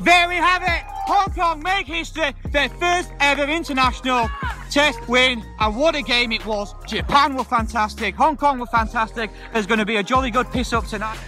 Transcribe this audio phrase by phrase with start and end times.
[0.00, 0.84] There we have it.
[1.06, 2.34] Hong Kong make history.
[2.50, 4.30] Their first ever international
[4.70, 5.44] test win.
[5.58, 6.74] And what a game it was.
[6.86, 8.14] Japan were fantastic.
[8.14, 9.30] Hong Kong were fantastic.
[9.52, 11.18] There's going to be a jolly good piss up tonight.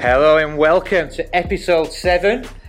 [0.00, 2.61] Hello and welcome to episode 7 of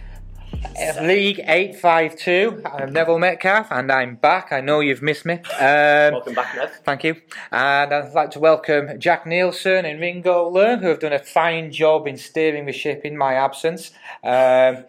[1.02, 2.62] League 852.
[2.66, 4.52] I'm Neville Metcalf and I'm back.
[4.52, 5.34] I know you've missed me.
[5.34, 6.72] Um, Welcome back, Nev.
[6.84, 7.16] Thank you.
[7.52, 11.72] And I'd like to welcome Jack Nielsen and Ringo Learn, who have done a fine
[11.72, 13.92] job in steering the ship in my absence.
[14.24, 14.86] Um,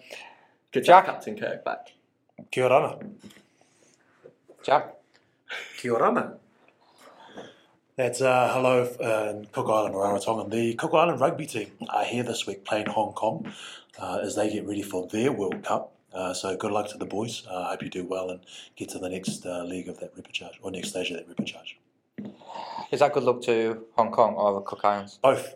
[0.73, 1.07] Good Jack.
[1.07, 1.89] job, Captain Kirk back.
[2.51, 2.99] Kia ora.
[4.63, 4.95] Jack,
[5.79, 6.35] Kia ora.
[7.97, 10.51] That's uh, hello uh, in Cook Island, Rarotonga.
[10.51, 13.53] The Cook Island rugby team are here this week playing Hong Kong
[13.99, 15.93] uh, as they get ready for their World Cup.
[16.13, 17.43] Uh, so good luck to the boys.
[17.51, 18.41] I uh, hope you do well and
[18.77, 21.75] get to the next uh, league of that repechage or next stage of that repechage.
[22.93, 25.19] is that good luck to Hong Kong or the Cook Islands?
[25.23, 25.55] Both.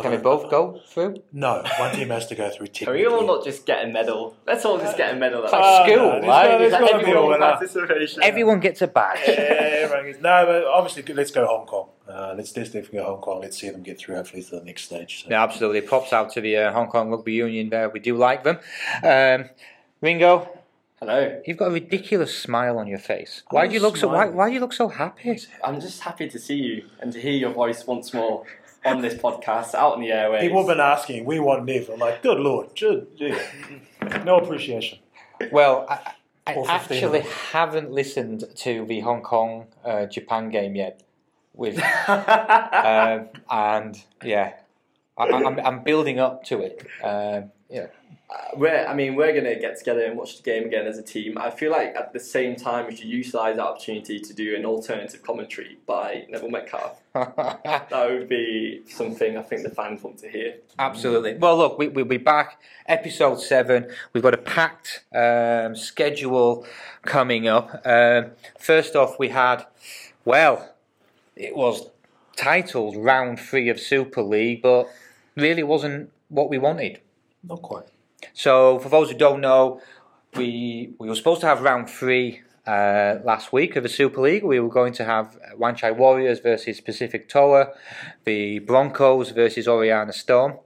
[0.00, 1.16] Can we both go through?
[1.32, 3.00] No, one team has to go through Can technically.
[3.00, 4.36] we all not just get a medal?
[4.46, 5.42] Let's all just get a medal.
[5.44, 6.44] It's like school, no, there's right?
[6.46, 7.38] gotta- there's It's like gotta be a everyone winner.
[7.52, 8.22] participation.
[8.22, 9.18] Everyone gets a badge.
[9.26, 11.88] Yeah, everyone gets- no, but obviously let's go Hong Kong.
[12.08, 13.40] Uh, let's definitely go Hong Kong.
[13.40, 15.24] Let's see them get through hopefully to the next stage.
[15.24, 15.30] So.
[15.30, 15.80] Yeah, absolutely.
[15.82, 17.88] Props out to the uh, Hong Kong Rugby Union there.
[17.90, 18.58] We do like them.
[19.02, 19.50] Um,
[20.00, 20.48] Ringo,
[21.00, 21.40] Hello.
[21.44, 23.42] you've got a ridiculous smile on your face.
[23.50, 24.06] Why I'm do you look so?
[24.08, 24.36] Why, smiling.
[24.36, 25.38] why do you look so happy?
[25.64, 28.44] I'm just happy to see you and to hear your voice once more
[28.96, 30.42] on this podcast, out in the airways.
[30.42, 31.88] People have been asking, we want Nev.
[31.92, 33.38] I'm like, good lord, ju- yeah.
[34.24, 34.98] no appreciation.
[35.52, 36.12] Well, I,
[36.46, 37.20] I actually
[37.52, 41.02] haven't listened to the Hong Kong uh, Japan game yet.
[41.52, 41.76] With
[42.08, 44.52] um, and yeah,
[45.16, 46.86] I, I'm, I'm building up to it.
[47.02, 47.88] Um, yeah,
[48.56, 51.02] we're, I mean, we're going to get together and watch the game again as a
[51.02, 51.38] team.
[51.38, 54.64] I feel like at the same time, we should utilise that opportunity to do an
[54.66, 57.00] alternative commentary by Neville Metcalf.
[57.14, 60.56] That would be something I think the fans want to hear.
[60.78, 61.34] Absolutely.
[61.34, 62.60] Well, look, we, we'll be back.
[62.86, 63.90] Episode seven.
[64.12, 66.66] We've got a packed um, schedule
[67.02, 67.82] coming up.
[67.84, 69.64] Um, first off, we had,
[70.24, 70.74] well,
[71.34, 71.88] it was
[72.36, 74.88] titled Round Three of Super League, but
[75.34, 77.00] really wasn't what we wanted.
[77.42, 77.86] Not quite.
[78.38, 79.80] So, for those who don't know,
[80.36, 84.44] we we were supposed to have round three uh, last week of the Super League.
[84.44, 87.72] We were going to have Wan Chai Warriors versus Pacific Toa,
[88.24, 90.58] the Broncos versus Oriana Storm,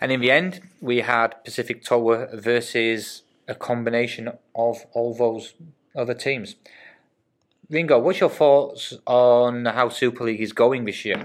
[0.00, 5.54] and in the end, we had Pacific Toa versus a combination of all those
[5.96, 6.54] other teams.
[7.68, 11.24] Ringo, what's your thoughts on how Super League is going this year?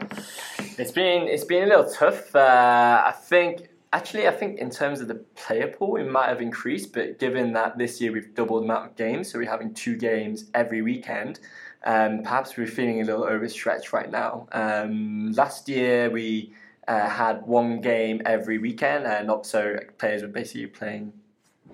[0.80, 2.36] It's been it's been a little tough.
[2.36, 6.42] Uh, I think actually I think in terms of the player pool it might have
[6.42, 9.74] increased, but given that this year we've doubled the amount of games, so we're having
[9.74, 11.40] two games every weekend.
[11.84, 14.48] Um, perhaps we're feeling a little overstretched right now.
[14.52, 16.54] Um, last year we
[16.88, 21.14] uh, had one game every weekend, and not so players were basically playing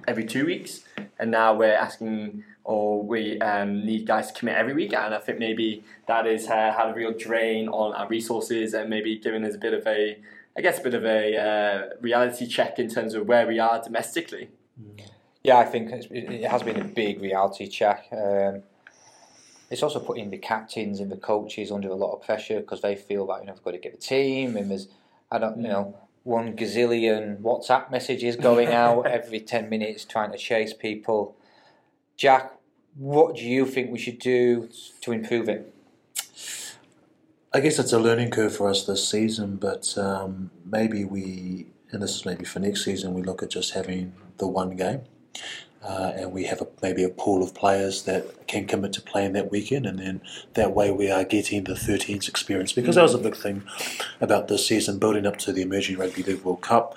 [0.08, 0.84] every two weeks,
[1.20, 5.20] and now we're asking or we um, need guys to commit every week, and I
[5.20, 9.46] think maybe that has uh, had a real drain on our resources and maybe given
[9.46, 10.18] us a bit of a,
[10.58, 13.80] I guess, a bit of a uh, reality check in terms of where we are
[13.82, 14.50] domestically.
[15.44, 18.08] Yeah, I think it has been a big reality check.
[18.12, 18.64] Um,
[19.70, 22.96] it's also putting the captains and the coaches under a lot of pressure because they
[22.96, 24.88] feel that you know they've got to get a team, and there's
[25.32, 30.38] I don't you know one gazillion WhatsApp messages going out every ten minutes trying to
[30.38, 31.36] chase people.
[32.16, 32.52] Jack,
[32.96, 34.70] what do you think we should do
[35.02, 35.72] to improve it?
[37.58, 42.04] I guess it's a learning curve for us this season, but um, maybe we, and
[42.04, 45.02] this is maybe for next season, we look at just having the one game.
[45.82, 49.34] Uh, and we have a, maybe a pool of players that can commit to playing
[49.34, 50.22] that weekend, and then
[50.54, 52.74] that way we are getting the 13s experience.
[52.74, 53.64] Because that was a big thing
[54.22, 56.96] about this season, building up to the Emerging Rugby League World Cup.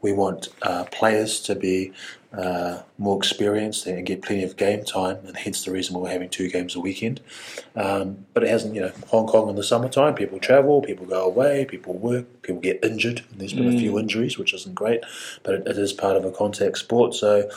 [0.00, 1.92] We want uh, players to be
[2.32, 6.30] uh, more experienced and get plenty of game time, and hence the reason we're having
[6.30, 7.20] two games a weekend.
[7.76, 11.24] Um, but it hasn't, you know, Hong Kong in the summertime, people travel, people go
[11.24, 15.02] away, people work, people get injured, and there's been a few injuries, which isn't great,
[15.42, 17.14] but it, it is part of a contact sport.
[17.14, 17.50] So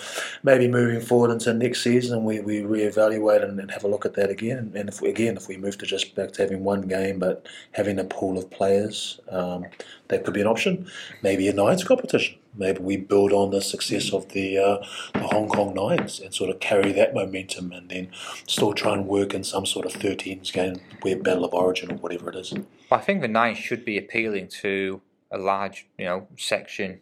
[0.44, 4.14] maybe moving forward into next season, we, we reevaluate and, and have a look at
[4.16, 4.72] that again.
[4.76, 7.46] And if we, again, if we move to just back to having one game, but
[7.72, 9.66] having a pool of players, um,
[10.08, 10.88] that could be an option.
[11.22, 12.38] Maybe a nines competition.
[12.58, 16.50] Maybe we build on the success of the, uh, the Hong Kong Nines and sort
[16.50, 18.10] of carry that momentum, and then
[18.48, 21.96] still try and work in some sort of 13s game, where Battle of Origin or
[21.96, 22.54] whatever it is.
[22.92, 25.02] I think the nine should be appealing to
[25.32, 27.00] a large, you know, section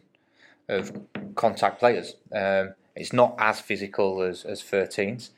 [0.68, 0.92] of
[1.34, 2.16] contact players.
[2.34, 5.30] Um, it's not as physical as, as 13s.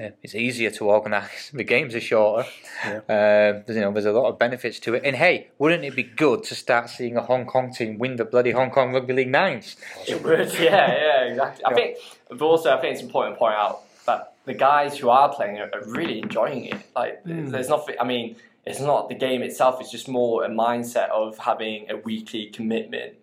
[0.00, 1.50] Uh, it's easier to organise.
[1.54, 2.48] The games are shorter.
[2.84, 2.98] Yeah.
[3.08, 5.02] Uh, there's, you know, there's a lot of benefits to it.
[5.04, 8.24] And hey, wouldn't it be good to start seeing a Hong Kong team win the
[8.24, 9.76] bloody Hong Kong Rugby League Nines?
[10.08, 11.64] It would, yeah, yeah, exactly.
[11.66, 11.98] I think,
[12.30, 15.58] but also I think it's important to point out that the guys who are playing
[15.58, 16.80] are, are really enjoying it.
[16.96, 17.96] Like, there's nothing.
[18.00, 19.80] I mean, it's not the game itself.
[19.80, 23.14] It's just more a mindset of having a weekly commitment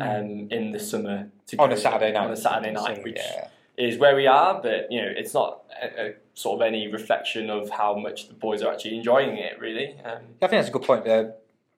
[0.00, 2.24] um, in the summer to On go a Saturday night.
[2.24, 3.48] On a Saturday night, which Yeah.
[3.76, 4.60] Is where we are.
[4.60, 8.34] But you know, it's not a, a sort of any reflection of how much the
[8.34, 9.58] boys are actually enjoying it.
[9.60, 9.96] Really.
[10.04, 11.06] Um, I think that's a good point.
[11.06, 11.30] Uh,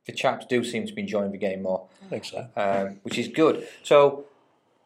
[0.06, 1.86] the chaps do seem to be enjoying the game more.
[2.04, 2.46] I think so.
[2.56, 3.66] um, which is good.
[3.82, 4.26] So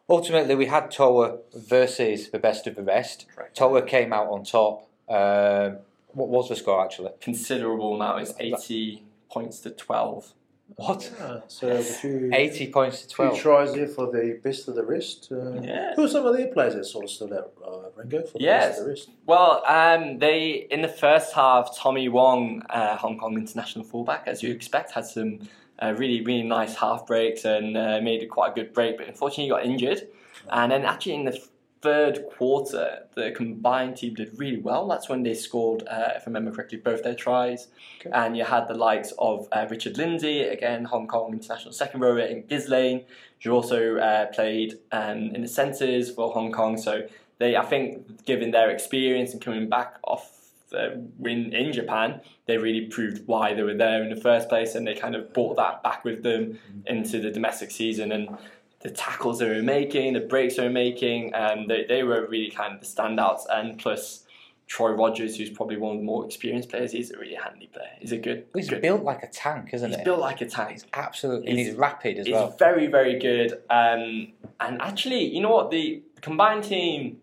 [0.08, 3.26] ultimately, we had Toa versus the best of the rest.
[3.34, 3.56] Correct.
[3.56, 4.87] Toa came out on top.
[5.08, 5.78] Um,
[6.12, 7.11] what was the score actually?
[7.20, 10.32] considerable amount is eighty points to twelve.
[10.76, 11.10] What?
[11.18, 13.38] Yeah, so there's few, 80 points to few 12.
[13.40, 15.28] tries here for the best of the rest.
[15.32, 15.94] Uh, Yeah.
[15.96, 18.44] Who are some of their players that sort of stood out, uh, Ringo, for the
[18.44, 18.66] Yes.
[18.68, 19.08] best of the rest?
[19.26, 24.42] Well, um, they in the first half, Tommy Wong, uh, Hong Kong international fullback, as
[24.42, 25.40] you expect, had some
[25.82, 29.44] uh, really really nice half breaks and uh, made quite a good break, but unfortunately
[29.44, 30.06] he got injured.
[30.50, 31.40] And then actually in the
[31.80, 34.88] third quarter, the combined team did really well.
[34.88, 37.69] That's when they scored, uh, if I remember correctly, both their tries.
[38.00, 38.10] Okay.
[38.12, 42.20] And you had the likes of uh, Richard Lindsay, again Hong Kong international second rower
[42.20, 43.04] in Gislane,
[43.42, 46.76] who also uh, played um, in the centres for Hong Kong.
[46.76, 47.06] So
[47.38, 50.34] they, I think, given their experience and coming back off
[50.70, 54.75] the win in Japan, they really proved why they were there in the first place,
[54.75, 58.12] and they kind of brought that back with them into the domestic season.
[58.12, 58.36] And
[58.80, 62.50] the tackles they were making, the breaks they were making, and they, they were really
[62.50, 63.42] kind of the standouts.
[63.50, 64.25] And plus,
[64.69, 67.88] Troy Rogers, who's probably one of the more experienced players, he's a really handy player.
[67.98, 68.46] He's a good.
[68.54, 69.94] He's good built like a tank, isn't it?
[69.94, 70.04] He's he?
[70.04, 70.70] built like a tank.
[70.72, 71.48] He's Absolutely.
[71.48, 72.50] And He's- he's rapid as He's well.
[72.50, 73.54] He's very, very good.
[73.70, 74.28] Um,
[74.60, 75.70] and actually, you know what?
[75.70, 77.19] The combined team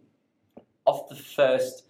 [0.87, 1.83] of the first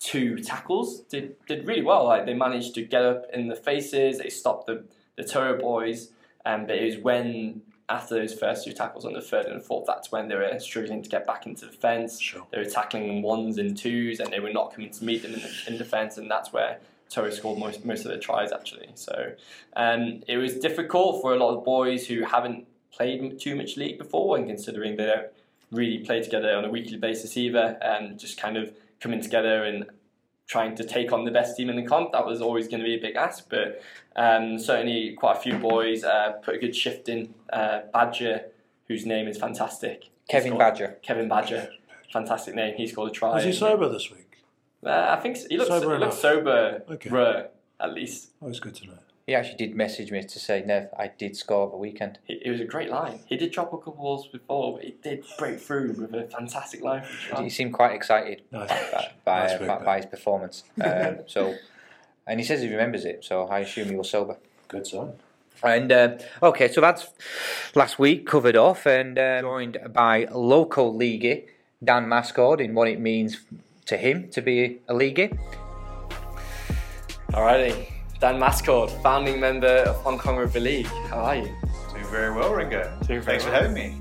[0.00, 2.04] two tackles did, did really well.
[2.06, 4.84] Like they managed to get up in the faces, they stopped the,
[5.16, 6.10] the Toa boys.
[6.44, 9.86] Um, but it was when, after those first two tackles on the third and fourth,
[9.86, 12.20] that's when they were struggling to get back into the fence.
[12.20, 12.46] Sure.
[12.50, 15.40] They were tackling ones and twos, and they were not coming to meet them in,
[15.40, 16.78] the, in defence, and that's where
[17.10, 18.88] Toa scored most, most of the tries actually.
[18.94, 19.32] So
[19.76, 23.98] um, it was difficult for a lot of boys who haven't played too much league
[23.98, 25.28] before, and considering they don't
[25.70, 29.86] really play together on a weekly basis either, and just kind of coming together and
[30.46, 32.12] trying to take on the best team in the comp.
[32.12, 33.80] That was always going to be a big ask, but
[34.16, 37.34] um, certainly quite a few boys uh, put a good shift in.
[37.52, 38.46] Uh, Badger,
[38.88, 40.10] whose name is fantastic.
[40.28, 40.98] Kevin Badger.
[41.02, 41.70] Kevin Badger,
[42.12, 42.74] fantastic name.
[42.76, 43.34] He scored a try.
[43.34, 44.38] Was he sober this week?
[44.84, 45.46] Uh, I think so.
[45.48, 47.08] he looks Sober he looks sober, Okay.
[47.10, 47.48] rare,
[47.80, 48.30] at least.
[48.42, 48.98] Oh, it's good to know.
[49.26, 52.18] He actually did message me to say, Nev, I did score the weekend.
[52.26, 53.20] It, it was a great line.
[53.26, 56.82] He did drop a couple balls before, but he did break through with a fantastic
[56.82, 57.04] line.
[57.38, 58.68] He seemed quite excited Nice.
[58.68, 60.64] by, by, Nice uh, by, by his performance.
[60.82, 61.54] Um, so,
[62.26, 64.38] and he says he remembers it, so I assume he was sober.
[64.68, 65.12] Good sign.
[65.62, 67.06] And uh, okay, so that's
[67.76, 71.48] last week covered off, and uh, joined by local league
[71.84, 73.40] Dan Mascord in what it means
[73.86, 75.38] to him to be a league.
[77.30, 77.86] Alrighty,
[78.22, 80.86] Dan Mascord, founding member of Hong Kong Rugby League.
[80.86, 81.52] How are you?
[81.90, 82.84] Doing very well, Ringo.
[83.08, 83.96] Doing very Thanks for having me.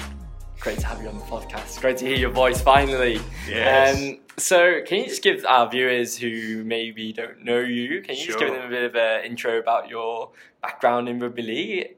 [0.60, 1.82] Great to have you on the podcast.
[1.82, 3.20] Great to hear your voice finally.
[3.50, 4.00] Yes.
[4.00, 8.28] Um, so, can you just give our viewers who maybe don't know you, can you
[8.28, 10.30] just give them a bit of an intro about your
[10.62, 11.96] background in rugby league?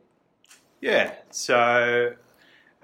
[0.79, 1.15] Yeah.
[1.29, 2.13] So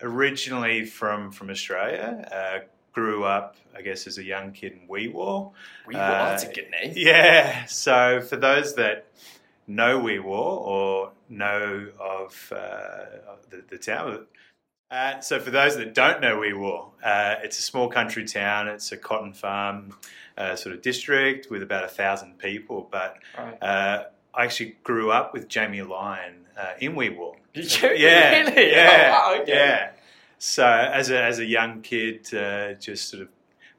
[0.02, 5.08] originally from from Australia, uh, grew up, I guess, as a young kid in Wee
[5.08, 5.52] Waa.
[5.88, 6.92] Wee Uh, that's a good name.
[6.98, 7.64] Yeah.
[7.68, 9.06] So for those that
[9.70, 13.06] know Wee Waa or know of uh,
[13.50, 14.26] the, the town.
[14.92, 18.68] Uh, so for those that don't know Wee Waa, uh, it's a small country town.
[18.68, 19.96] It's a cotton farm
[20.38, 22.88] uh, sort of district with about a thousand people.
[22.92, 23.18] But
[23.62, 26.96] uh, I actually grew up with Jamie Lyon uh, in.
[26.96, 28.72] Did you Yeah, really?
[28.72, 29.54] yeah, Oh, wow, okay.
[29.54, 29.92] yeah.
[30.40, 33.30] So as a as a young kid, uh, just sort of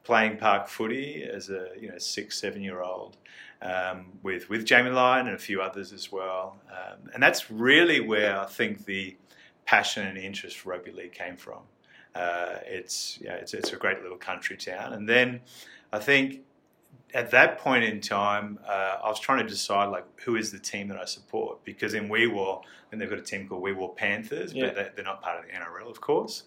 [0.04, 3.16] playing park footy as a you know six seven year old
[3.62, 8.00] um, with with Jamie Lyon and a few others as well, um, and that's really
[8.00, 9.16] where I think the
[9.66, 11.60] passion and interest for rugby league came from.
[12.14, 15.40] Uh, it's yeah, it's it's a great little country town, and then
[15.92, 16.40] I think
[17.12, 20.58] at that point in time, uh, I was trying to decide like who is the
[20.60, 22.60] team that I support because in Wee Waa,
[22.92, 24.66] and they've got a team called Wee Waa Panthers, Yeah.
[24.66, 26.44] but they- they're not part of the NRL, of course.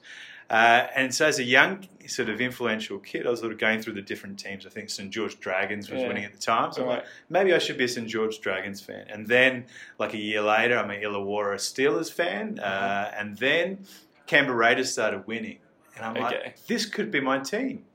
[0.49, 3.81] Uh, and so, as a young, sort of influential kid, I was sort of going
[3.81, 4.65] through the different teams.
[4.65, 6.07] I think St George Dragons was Yeah.
[6.09, 6.95] winning at the time, so I'm Right.
[6.97, 9.05] like, maybe I should be a St George Dragons fan.
[9.09, 9.65] And then,
[9.99, 13.19] like a year later, I'm an Illawarra Steelers fan, uh, Mm-hmm.
[13.21, 13.85] and then
[14.27, 15.59] Canberra Raiders started winning,
[15.95, 16.41] and I'm Okay.
[16.45, 17.85] like, this could be my team.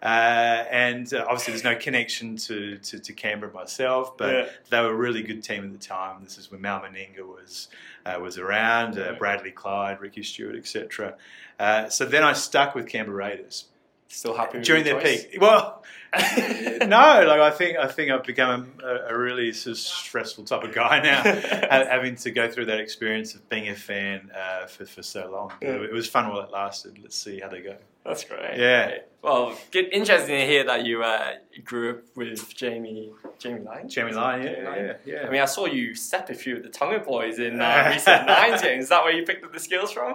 [0.00, 0.06] Uh,
[0.70, 4.48] and uh, obviously, there's no connection to, to, to Canberra myself, but Yeah.
[4.70, 6.22] they were a really good team at the time.
[6.22, 7.68] This is when Mal Meninga was
[8.06, 11.16] uh, was around, uh, Bradley Clyde, Ricky Stuart, etc.
[11.58, 13.66] Uh, so then I stuck with Canberra Raiders
[14.10, 15.26] Still happy with during their choice?
[15.26, 15.40] peak.
[15.40, 15.84] Well,
[16.14, 16.16] no,
[16.88, 20.72] like I think I think I've become a, a really sort of stressful type of
[20.74, 21.22] guy now,
[21.70, 25.52] having to go through that experience of being a fan uh, for for so long.
[25.60, 25.82] Yeah.
[25.82, 26.98] It was fun while it lasted.
[27.02, 27.76] Let's see how they go.
[28.02, 28.56] That's great.
[28.56, 28.86] Yeah.
[28.86, 29.02] Great.
[29.20, 31.34] Well, good, interesting to hear that you uh,
[31.64, 33.92] grew up with Jamie Jamie Lyons.
[33.92, 35.26] Jamie Lyon, yeah, yeah, yeah.
[35.26, 38.26] I mean, I saw you step a few of the Tonga boys in uh, recent
[38.26, 38.84] Nines games.
[38.84, 40.14] Is that where you picked up the skills from?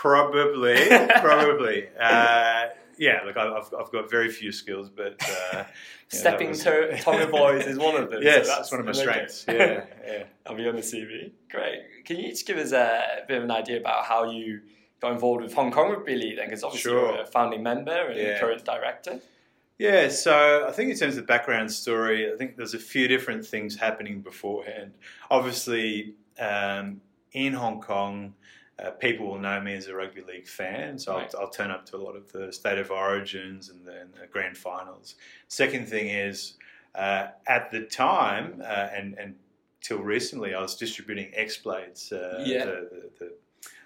[0.00, 0.76] Probably,
[1.20, 1.88] probably.
[1.98, 2.66] Uh,
[2.98, 5.16] yeah, look, I've, I've got very few skills, but
[5.54, 5.64] uh,
[6.08, 8.22] Stepping was- to Tonga boys is one of them.
[8.22, 9.44] Yes, so that's one of my strengths.
[9.48, 10.24] Yeah, yeah.
[10.46, 11.32] I'll be on the CV.
[11.50, 12.04] Great.
[12.04, 14.60] Can you just give us a bit of an idea about how you
[15.00, 16.46] got involved with Hong Kong Rugby League then?
[16.46, 17.12] Because obviously Sure.
[17.14, 18.38] you're a founding member and Yeah.
[18.38, 19.20] current director.
[19.78, 23.44] Yeah, so I think in terms of background story, I think there's a few different
[23.46, 24.92] things happening beforehand.
[25.30, 27.00] Obviously, um,
[27.32, 28.34] in Hong Kong,
[28.82, 31.32] uh, people will know me as a rugby league fan, so Right.
[31.34, 34.26] I'll, I'll turn up to a lot of the state of origins and then the
[34.26, 35.14] grand finals.
[35.48, 36.54] Second thing is,
[36.94, 39.34] uh, at the time, uh, and and
[39.80, 42.12] till recently, I was distributing X Blades.
[42.12, 42.64] Uh, Yeah.
[42.66, 43.32] the, the, the,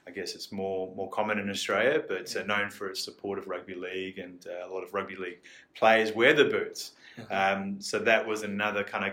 [0.07, 3.47] I guess it's more more common in Australia, but uh, known for its support of
[3.49, 5.39] rugby league and uh, a lot of rugby league
[5.75, 6.93] players wear the boots.
[7.31, 9.13] Um, so that was another kind of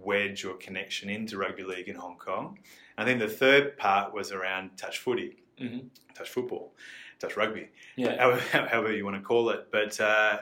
[0.00, 2.58] wedge or connection into rugby league in Hong Kong.
[2.98, 5.88] I think the third part was around touch footy, Mhm.
[6.14, 6.74] touch football,
[7.20, 8.38] touch rugby, Yeah.
[8.52, 9.68] however, you want to call it.
[9.70, 10.40] But uh,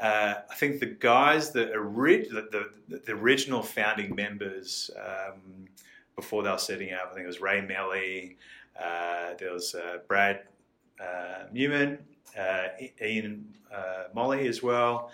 [0.00, 5.66] uh, I think the guys that the, the, the original founding members um,
[6.16, 8.38] before they were setting up, I think it was Ray Melly,
[8.82, 10.44] uh, there was uh, Brad
[10.98, 11.98] uh, Newman,
[12.38, 12.68] uh,
[13.02, 15.10] Ian uh, Molly as well,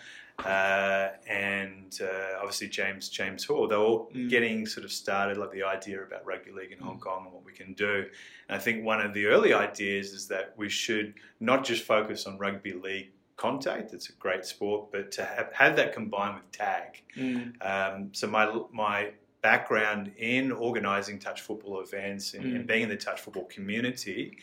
[0.46, 3.66] uh, and uh, obviously James James Hall.
[3.68, 4.28] They're all Mm.
[4.30, 7.44] getting sort of started, like the idea about rugby league in Hong Kong and what
[7.44, 8.06] we can do.
[8.48, 12.26] And I think one of the early ideas is that we should not just focus
[12.26, 13.92] on rugby league contact.
[13.92, 17.02] It's a great sport, but to have, have that combined with tag.
[17.16, 17.54] Mm.
[17.70, 19.10] Um, so my my
[19.42, 22.66] background in organising touch football events and, and Mm.
[22.66, 24.38] being in the touch football community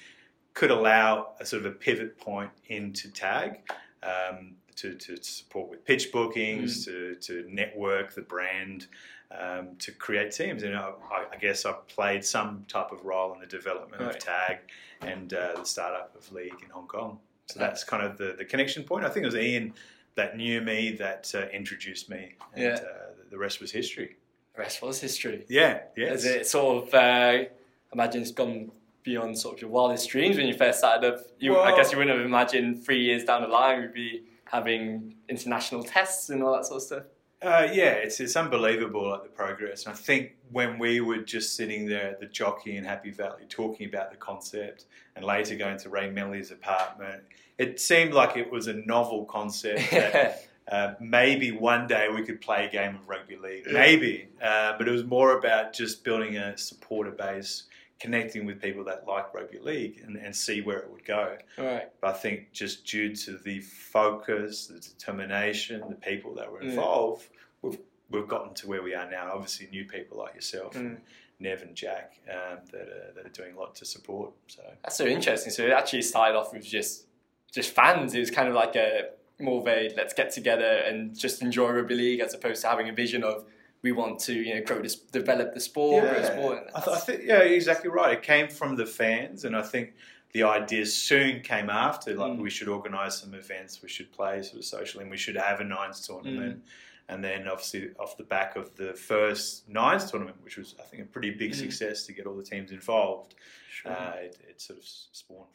[0.53, 3.61] could allow a sort of a pivot point into tag
[4.03, 8.87] um, to, to support with pitch bookings, to, to network the brand,
[9.31, 10.63] um, to create teams.
[10.63, 10.91] And I,
[11.31, 14.15] I guess I played some type of role in the development Right.
[14.15, 14.57] of tag
[15.01, 17.19] and uh, the startup of league in Hong Kong.
[17.47, 19.05] So that's kind of the, the connection point.
[19.05, 19.73] I think it was Ian
[20.15, 22.73] that knew me that uh, introduced me, and Yeah.
[22.75, 24.15] uh, the rest was history.
[24.55, 25.43] The rest was history.
[25.49, 26.13] Yeah, yeah.
[26.13, 27.45] Is it sort of, uh,
[27.91, 31.25] imagine it's gone beyond sort of your wildest dreams when you first started up?
[31.39, 35.15] You, I guess you wouldn't have imagined three years down the line we'd be having
[35.27, 37.03] international tests and all that sort of stuff.
[37.41, 39.85] Uh, yeah, it's it's unbelievable like the progress.
[39.85, 43.43] And I think when we were just sitting there at the jockey in Happy Valley
[43.49, 44.85] talking about the concept,
[45.17, 47.23] and later going to Ray Melly's apartment,
[47.57, 52.39] it seemed like it was a novel concept that uh, maybe one day we could
[52.39, 54.27] play a game of rugby league, maybe.
[54.41, 57.63] Uh, but it was more about just building a supporter base,
[57.99, 61.37] connecting with people that like rugby league, and, and see where it would go.
[61.57, 61.89] All right.
[62.01, 66.69] But I think just due to the focus, the determination, the people that were Yeah.
[66.71, 67.29] involved,
[67.61, 67.77] we've
[68.09, 69.31] we've gotten to where we are now.
[69.33, 71.01] Obviously, new people like yourself, and Mm.
[71.39, 74.31] Nev and Jack, um, that are that are doing a lot to support.
[74.47, 75.51] So That's so interesting.
[75.51, 77.07] So it actually started off with just
[77.51, 78.13] just fans.
[78.15, 79.09] It was kind of like a
[79.39, 82.87] more of a let's get together and just enjoy rugby league as opposed to having
[82.89, 83.45] a vision of
[83.83, 86.63] we want to you know grow this develop the sport, the sport.
[86.73, 88.13] I, th- I think yeah, you're exactly right.
[88.13, 89.93] It came from the fans, and I think
[90.33, 92.15] the ideas soon came after.
[92.15, 92.37] Like Mm.
[92.41, 95.59] we should organise some events, we should play sort of socially, and we should have
[95.59, 96.57] a nines tournament.
[96.57, 96.69] Mm.
[97.09, 101.03] And then obviously off the back of the first nines tournament, which was I think
[101.03, 101.55] a pretty big Mm.
[101.55, 103.35] success to get all the teams involved,
[103.69, 103.91] Sure.
[103.91, 105.49] uh, it, it sort of spawned.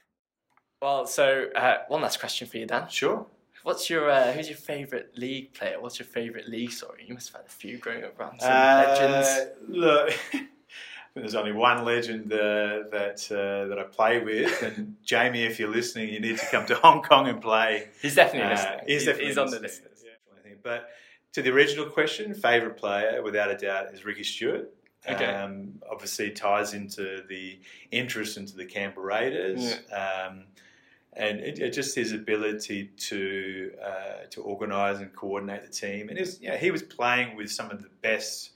[0.82, 2.88] well, so uh, one last question for you, Dan.
[2.90, 3.26] Sure.
[3.62, 5.80] What's your uh, who's your favourite league player?
[5.80, 7.04] What's your favourite league story?
[7.06, 9.28] You must have had a few growing up around some legends.
[9.28, 10.18] Uh, look,
[11.14, 15.70] there's only one legend uh, that uh, that I play with, and Jamie, if you're
[15.70, 17.88] listening, you need to come to Hong Kong and play.
[18.00, 18.80] He's definitely Uh, listening.
[18.86, 19.82] he's definitely he's on the list.
[20.04, 20.52] yeah.
[20.62, 20.88] But
[21.34, 24.72] to the original question, favourite player, without a doubt, is Ricky Stuart.
[25.08, 25.24] Okay.
[25.26, 27.58] Um, obviously, ties into the
[27.90, 29.74] interest into the Canberra Raiders.
[29.92, 30.44] Um,
[31.18, 36.18] and it, it just his ability to uh, to organise and coordinate the team, and
[36.18, 38.50] his, you know, he was playing with some of the best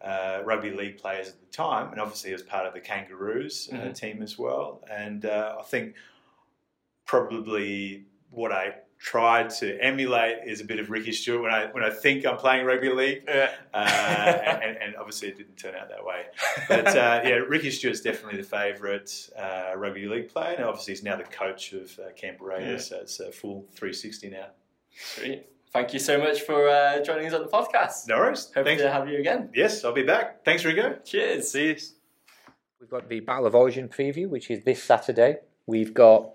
[0.00, 3.68] uh, rugby league players at the time, and obviously he was part of the Kangaroos
[3.72, 3.94] uh, Mhm.
[3.94, 4.82] team as well.
[4.90, 5.94] And uh, I think
[7.04, 8.74] probably what I
[9.06, 12.36] tried to emulate is a bit of Ricky Stuart when I when I think I'm
[12.36, 13.52] playing rugby league, Yeah.
[13.72, 16.22] uh, and, and obviously it didn't turn out that way.
[16.68, 21.04] But uh, yeah, Ricky Stuart's definitely the favourite uh, rugby league player, and obviously he's
[21.04, 24.46] now the coach of uh, Canberra Raiders, so it's a full 360 now.
[24.98, 25.46] Sweet.
[25.72, 28.08] Thank you so much for uh, joining us on the podcast.
[28.08, 28.50] No worries.
[28.54, 28.82] Hope Thanks.
[28.82, 29.50] to have you again.
[29.54, 30.44] Yes, I'll be back.
[30.44, 30.96] Thanks, Rico.
[31.04, 31.50] Cheers.
[31.52, 31.76] See you.
[32.80, 35.38] We've got the Battle of Origin preview, which is this Saturday.
[35.66, 36.30] We've got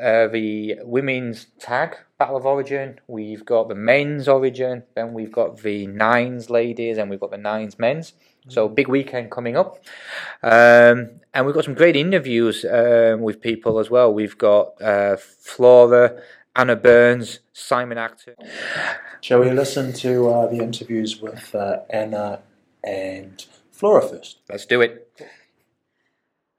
[0.00, 3.00] uh, the women's tag Battle of Origin.
[3.06, 4.82] We've got the men's Origin.
[4.94, 8.12] Then we've got the nines ladies, and we've got the nines men's.
[8.48, 9.76] So big weekend coming up,
[10.42, 14.12] um, and we've got some great interviews um, with people as well.
[14.14, 16.22] We've got uh, Flora,
[16.56, 18.36] Anna Burns, Simon Acton.
[19.20, 22.40] Shall we listen to uh, the interviews with uh, Anna
[22.82, 24.38] and Flora first?
[24.48, 25.10] Let's do it.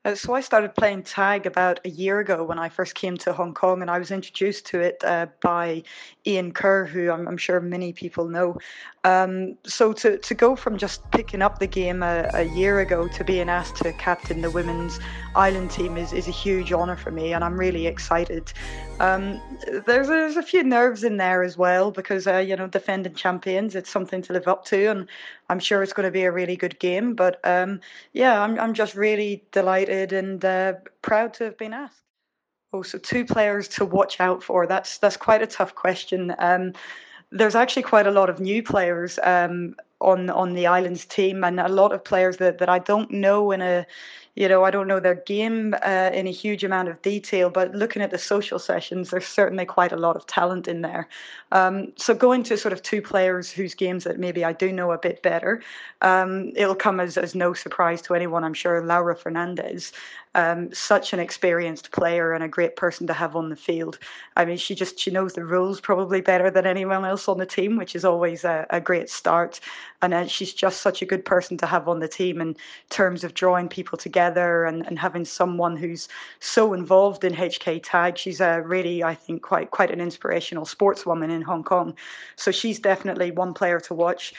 [0.06, 3.34] Uh, so I started playing tag about a year ago when I first came to
[3.34, 5.84] Hong Kong, and I was introduced to it uh, by
[6.26, 8.58] Ian Kerr, who I'm, I'm sure many people know.
[9.04, 13.10] Um, so to, to go from just picking up the game a, a year ago
[13.10, 15.00] to being asked to captain the women's
[15.36, 18.54] island team is, is a huge honour for me, and I'm really excited.
[19.02, 19.42] Um,
[19.86, 23.76] there's there's a few nerves in there as well because uh, you know defending champions,
[23.76, 25.10] it's something to live up to, and
[25.50, 27.16] I'm sure it's going to be a really good game.
[27.16, 27.82] But um,
[28.14, 32.04] yeah, I'm I'm just really delighted and uh, proud to have been asked.
[32.72, 34.68] Oh, so two players to watch out for.
[34.68, 36.36] That's that's quite a tough question.
[36.38, 36.74] Um,
[37.32, 41.60] there's actually quite a lot of new players um, on on the islands team, and
[41.60, 43.88] a lot of players that, that I don't know in a
[44.40, 47.76] you know, I don't know their game uh, in a huge amount of detail, but
[47.76, 51.10] looking at the social sessions, there's certainly quite a lot of talent in there.
[51.52, 54.94] Um, so going to sort of two players whose games that maybe I do know
[54.94, 55.62] a bit better,
[56.02, 58.82] um, it'll come as, as no surprise to anyone, I'm sure.
[58.82, 59.92] Laura Fernandez,
[60.36, 63.98] um, such an experienced player and a great person to have on the field.
[64.36, 67.46] I mean, she just she knows the rules probably better than anyone else on the
[67.46, 69.60] team, which is always a, a great start.
[70.02, 72.56] And uh, she's just such a good person to have on the team in
[72.90, 76.08] terms of drawing people together and, and having someone who's
[76.40, 78.18] so involved in HK Tag.
[78.18, 81.96] She's a really, I think, quite quite an inspirational sportswoman in Hong Kong.
[82.36, 84.34] So she's definitely one player to watch.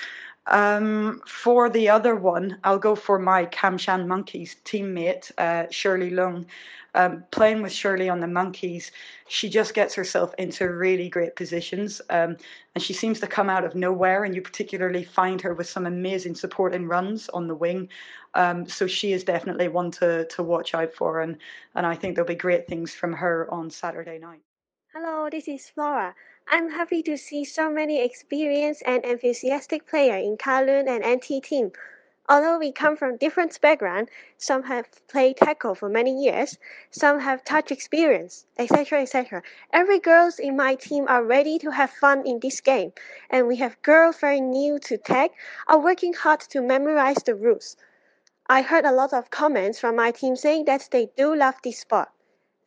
[0.46, 6.46] Um, for the other one, I'll go for my Kamshan Monkeys teammate, uh, Shirley Lung.
[6.94, 8.90] Um, playing with Shirley on the Monkeys,
[9.28, 12.36] she just gets herself into really great positions, um,
[12.74, 14.24] and she seems to come out of nowhere.
[14.24, 17.88] And you particularly find her with some amazing supporting runs on the wing.
[18.34, 21.36] Um, so she is definitely one to to watch out for, and
[21.76, 24.42] and I think there'll be great things from her on Saturday night.
[24.92, 26.12] Hello, this is Flora.
[26.52, 31.70] I'm happy to see so many experienced and enthusiastic players in Kowloon and NT team.
[32.28, 36.58] Although we come from different backgrounds, some have played tackle for many years,
[36.90, 39.44] some have touch experience, etc., etc.
[39.72, 42.94] Every girls in my team are ready to have fun in this game,
[43.30, 45.30] and we have girls very new to tag
[45.68, 47.76] are working hard to memorize the rules.
[48.48, 51.78] I heard a lot of comments from my team saying that they do love this
[51.78, 52.08] sport.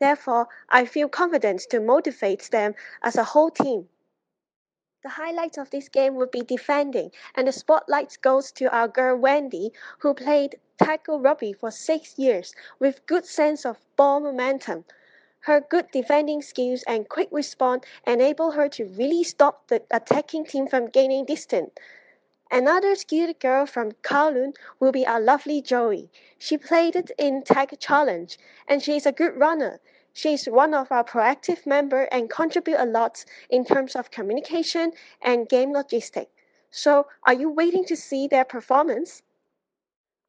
[0.03, 3.87] Therefore, I feel confident to motivate them as a whole team.
[5.01, 9.15] The highlights of this game would be defending, and the spotlight goes to our girl
[9.15, 14.83] Wendy, who played tackle rugby for six years with good sense of ball momentum.
[15.39, 20.67] Her good defending skills and quick response enable her to really stop the attacking team
[20.67, 21.71] from gaining distance.
[22.51, 26.11] Another skilled girl from Kowloon will be our lovely Joey.
[26.37, 28.37] She played it in Tag Challenge,
[28.67, 29.79] and she is a good runner.
[30.15, 34.93] She is one of our proactive members and contribute a lot in terms of communication
[35.19, 36.31] and game logistics.
[36.69, 39.23] So, are you waiting to see their performance?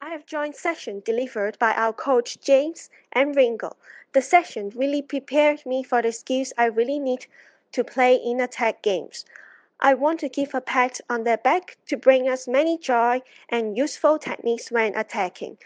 [0.00, 3.76] I have joined session delivered by our coach James and Ringo.
[4.14, 7.26] The session really prepared me for the skills I really need
[7.72, 9.26] to play in attack games.
[9.80, 13.20] I want to give a pat on their back to bring us many joy
[13.50, 15.58] and useful techniques when attacking.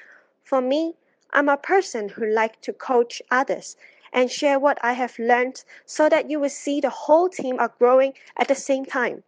[0.42, 0.96] For me,
[1.30, 3.76] I'm a person who likes to coach others
[4.12, 7.72] and share what I have learned so that you will see the whole team are
[7.78, 9.24] growing at the same time.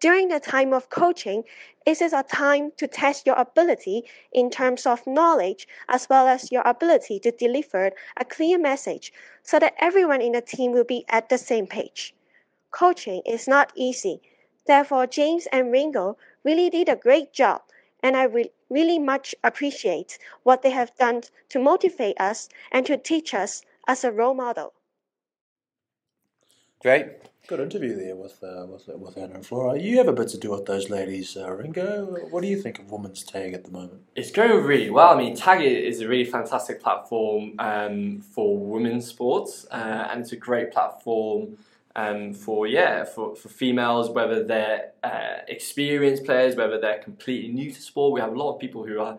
[0.00, 1.44] During the time of coaching,
[1.86, 6.52] it is a time to test your ability in terms of knowledge as well as
[6.52, 11.06] your ability to deliver a clear message so that everyone in the team will be
[11.08, 12.14] at the same page.
[12.70, 14.20] Coaching is not easy.
[14.66, 17.62] Therefore, James and Ringo really did a great job,
[18.02, 22.98] and I re- really much appreciate what they have done to motivate us and to
[22.98, 24.72] teach us as a role model.
[26.80, 27.06] Great.
[27.46, 29.78] Good interview there with uh, with with Anna and Flora.
[29.78, 32.06] You have a bit to do with those ladies, uh, Ringo.
[32.30, 34.02] What do you think of women's tag at the moment?
[34.14, 35.12] It's going really well.
[35.12, 40.32] I mean, Tag is a really fantastic platform um, for women's sports, uh, and it's
[40.32, 41.58] a great platform
[41.96, 47.70] um, for yeah for, for females, whether they're uh, experienced players, whether they're completely new
[47.70, 48.14] to sport.
[48.14, 49.18] We have a lot of people who are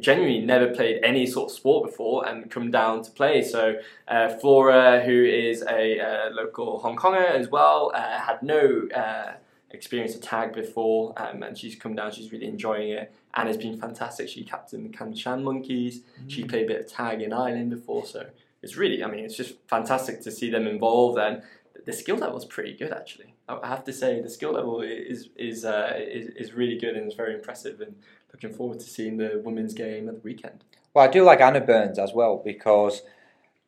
[0.00, 3.42] genuinely never played any sort of sport before and come down to play.
[3.42, 3.76] So
[4.08, 9.32] uh, Flora, who is a uh, local Hong Konger as well, uh, had no uh,
[9.70, 12.12] experience of tag before, um, and she's come down.
[12.12, 14.28] She's really enjoying it, and it's been fantastic.
[14.28, 16.00] She captained the Kanshan Monkeys.
[16.00, 16.30] Mm.
[16.30, 18.26] She played a bit of tag in Ireland before, so
[18.62, 19.04] it's really.
[19.04, 21.42] I mean, it's just fantastic to see them involved, and
[21.84, 23.34] the skill level is pretty good actually.
[23.48, 27.06] I have to say the skill level is is, uh, is is really good and
[27.06, 27.96] it's very impressive and
[28.32, 30.64] looking forward to seeing the women's game at the weekend.
[30.92, 33.02] Well, I do like Anna Burns as well because,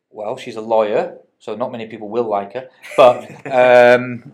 [0.09, 2.69] well, she's a lawyer, so not many people will like her.
[2.95, 3.29] But
[3.99, 4.31] um,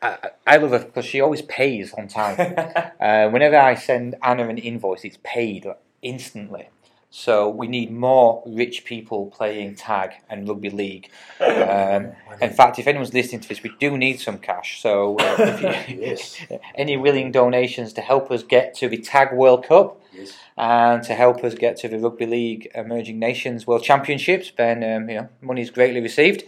[0.00, 2.38] I, I, love her because she always pays on time.
[3.00, 5.66] uh, whenever I send Anna an invoice, it's paid
[6.02, 6.68] instantly.
[7.18, 11.08] So we need more rich people playing tag and rugby league.
[11.40, 14.82] Um, in fact, if anyone's listening to this, we do need some cash.
[14.82, 16.36] So uh, you, yes.
[16.74, 20.34] any willing donations to help us get to the Tag World Cup yes.
[20.58, 25.08] and to help us get to the Rugby League Emerging Nations World Championships, then um,
[25.08, 26.44] you know money is greatly received.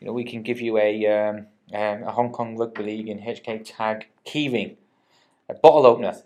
[0.00, 3.20] You know we can give you a um, um a Hong Kong Rugby League and
[3.20, 4.78] HK Tag keyring,
[5.48, 6.16] a bottle opener.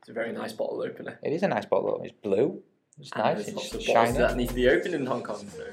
[0.00, 1.20] It's a very nice bottle opener.
[1.22, 2.06] It is a nice bottle opener.
[2.06, 2.64] It's blue.
[3.00, 3.48] It's nice.
[3.48, 4.18] It's shiny.
[4.18, 5.46] That need to be open in Hong Kong.
[5.56, 5.64] So.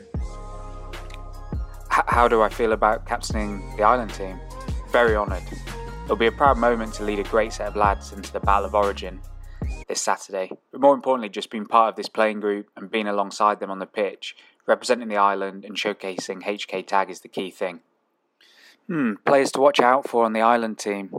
[1.89, 4.39] How do I feel about captaining the island team?
[4.91, 5.43] Very honoured.
[6.05, 8.65] It'll be a proud moment to lead a great set of lads into the Battle
[8.65, 9.19] of Origin
[9.87, 10.51] this Saturday.
[10.71, 13.79] But more importantly, just being part of this playing group and being alongside them on
[13.79, 14.35] the pitch,
[14.65, 17.81] representing the island and showcasing HK Tag is the key thing.
[18.87, 21.13] Hmm, players to watch out for on the island team.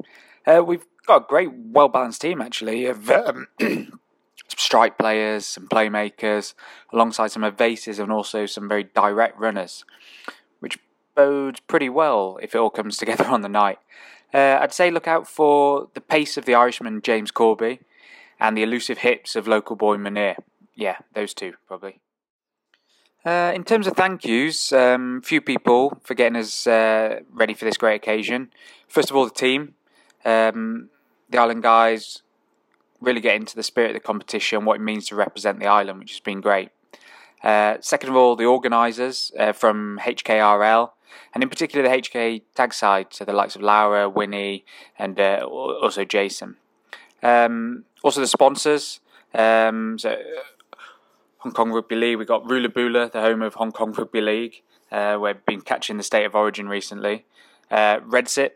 [0.47, 3.49] Uh, we've got a great, well balanced team actually of um,
[4.69, 6.53] strike players, some playmakers,
[6.93, 9.83] alongside some evasives and also some very direct runners,
[10.61, 10.79] which
[11.15, 13.79] bodes pretty well if it all comes together on the night.
[14.35, 17.81] Uh, I'd say look out for the pace of the Irishman James Corby
[18.39, 20.37] and the elusive hips of local boy Munir.
[20.75, 22.01] Yeah, those two probably.
[23.25, 27.65] Uh, in terms of thank yous, um, few people for getting us uh, ready for
[27.65, 28.51] this great occasion.
[28.87, 29.75] First of all, the team,
[30.27, 30.91] um,
[31.31, 32.23] the Island guys,
[33.01, 36.01] really get into the spirit of the competition, what it means to represent the island,
[36.01, 36.71] which has been great.
[37.43, 40.91] Uh, second of all, the organisers uh, from HKRL,
[41.35, 44.65] and in particular the HK tag side, so the likes of Laura, Winnie,
[44.99, 46.57] and uh, also Jason.
[47.23, 49.01] Um, also the sponsors,
[49.35, 50.17] um, so
[51.39, 54.63] Hong Kong Rugby League, we've got Rula Bula, the home of Hong Kong Rugby League,
[54.91, 57.27] uh, we've been catching the state of origin recently.
[57.71, 58.53] Uh, Redsit,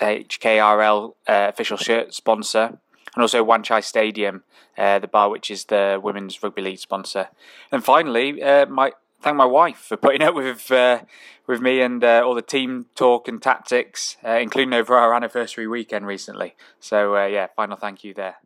[0.00, 2.78] HKRL uh, official shirt sponsor
[3.14, 4.44] and also Wan Chai Stadium,
[4.78, 7.28] uh, the bar which is the women's rugby league sponsor.
[7.72, 11.02] And finally, uh, my thank my wife for putting up with uh,
[11.46, 15.66] with me and uh, all the team talk and tactics, uh, including over our anniversary
[15.66, 16.54] weekend recently.
[16.78, 18.36] So uh, yeah, final thank you there.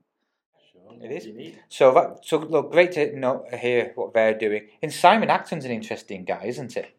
[1.02, 1.54] It is.
[1.68, 4.68] So that so look great to know hear what they're doing.
[4.82, 6.96] And Simon Acton's an interesting guy, isn't it?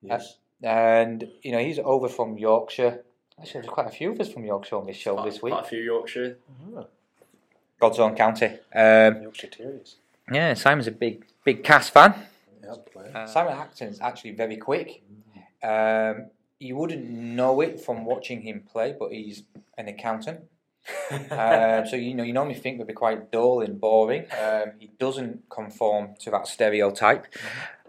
[0.00, 0.38] Yes.
[0.62, 3.04] and you know he's over from Yorkshire.
[3.40, 5.52] Actually, there's quite a few of us from Yorkshire on this show quite, this week.
[5.52, 6.38] Quite a few Yorkshire.
[6.76, 6.86] Oh.
[7.80, 8.46] God's own county.
[8.74, 9.96] Um, Yorkshire Terriers.
[10.32, 12.14] Yeah, Simon's a big, big Cas fan.
[12.62, 15.02] Yep, uh, Simon Acton's actually very quick.
[15.62, 16.26] Um,
[16.58, 19.42] you wouldn't know it from watching him play, but he's
[19.76, 20.40] an accountant.
[21.30, 24.26] um, so you know, you normally think they'd be quite dull and boring.
[24.40, 27.26] Um, he doesn't conform to that stereotype.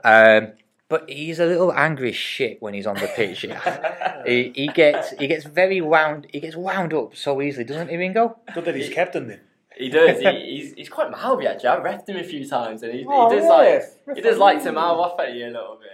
[0.04, 0.54] Um,
[0.88, 3.42] but he's a little angry shit when he's on the pitch.
[4.26, 7.98] he, he gets he gets very wound he gets wound up so easily, doesn't he,
[7.98, 8.38] Ringo?
[8.54, 9.42] Good that he's captain then.
[9.78, 10.20] He does.
[10.20, 10.26] He,
[10.58, 11.70] he's he's quite mouthy actually.
[11.70, 14.64] I've refed him a few times, and he, oh, he does like he does like
[14.64, 15.90] to mouth off at you a little bit.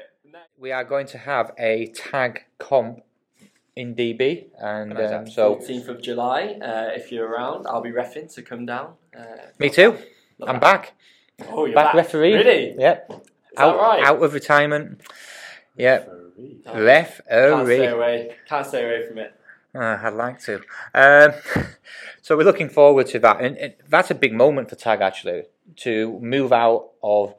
[0.58, 2.99] We are going to have a tag comp
[3.75, 6.60] in DB, and um, so 14th of July.
[6.62, 8.93] Uh, if you're around, I'll be refing to come down.
[9.17, 9.23] Uh,
[9.58, 9.97] Me too.
[10.43, 10.93] I'm back.
[11.49, 12.36] Oh, you're back, back referee.
[12.36, 12.75] Really?
[12.77, 13.25] Yep
[13.58, 14.04] out, right?
[14.04, 15.02] out of retirement.
[15.76, 16.04] Yeah,
[16.68, 17.26] oh, referee.
[17.30, 18.36] Can't stay away.
[18.48, 19.34] Can't stay away from it.
[19.74, 20.62] Uh, I'd like to.
[20.94, 21.32] Um,
[22.22, 25.44] so we're looking forward to that, and, and, that's a big moment for Tag actually
[25.78, 27.36] to move out of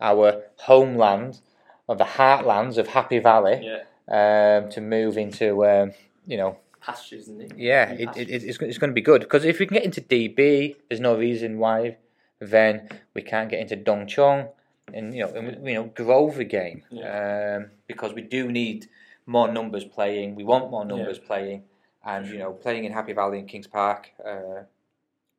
[0.00, 1.40] our homeland,
[1.88, 4.62] of the heartlands of Happy Valley, yeah.
[4.62, 5.92] um, to move into um,
[6.26, 7.22] you know pastures.
[7.22, 7.52] Isn't it?
[7.56, 10.00] Yeah, it, it, it's, it's going to be good because if we can get into
[10.00, 11.96] DB, there's no reason why
[12.40, 14.48] then we can't get into Tung Chung
[14.96, 17.56] and you know, and, you know, grow the game yeah.
[17.58, 18.88] um, because we do need
[19.26, 20.34] more numbers playing.
[20.40, 21.62] We want more numbers playing,
[22.04, 24.62] and you know, playing in Happy Valley and Kings Park uh,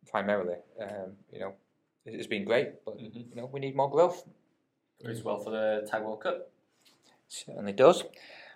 [0.10, 0.60] primarily.
[0.82, 1.54] Um, you know,
[2.06, 3.16] it- it's been great, but Mhm.
[3.30, 4.20] you know, we need more growth.
[5.04, 6.50] Goes well for the Tag World Cup.
[7.28, 8.04] Certainly does.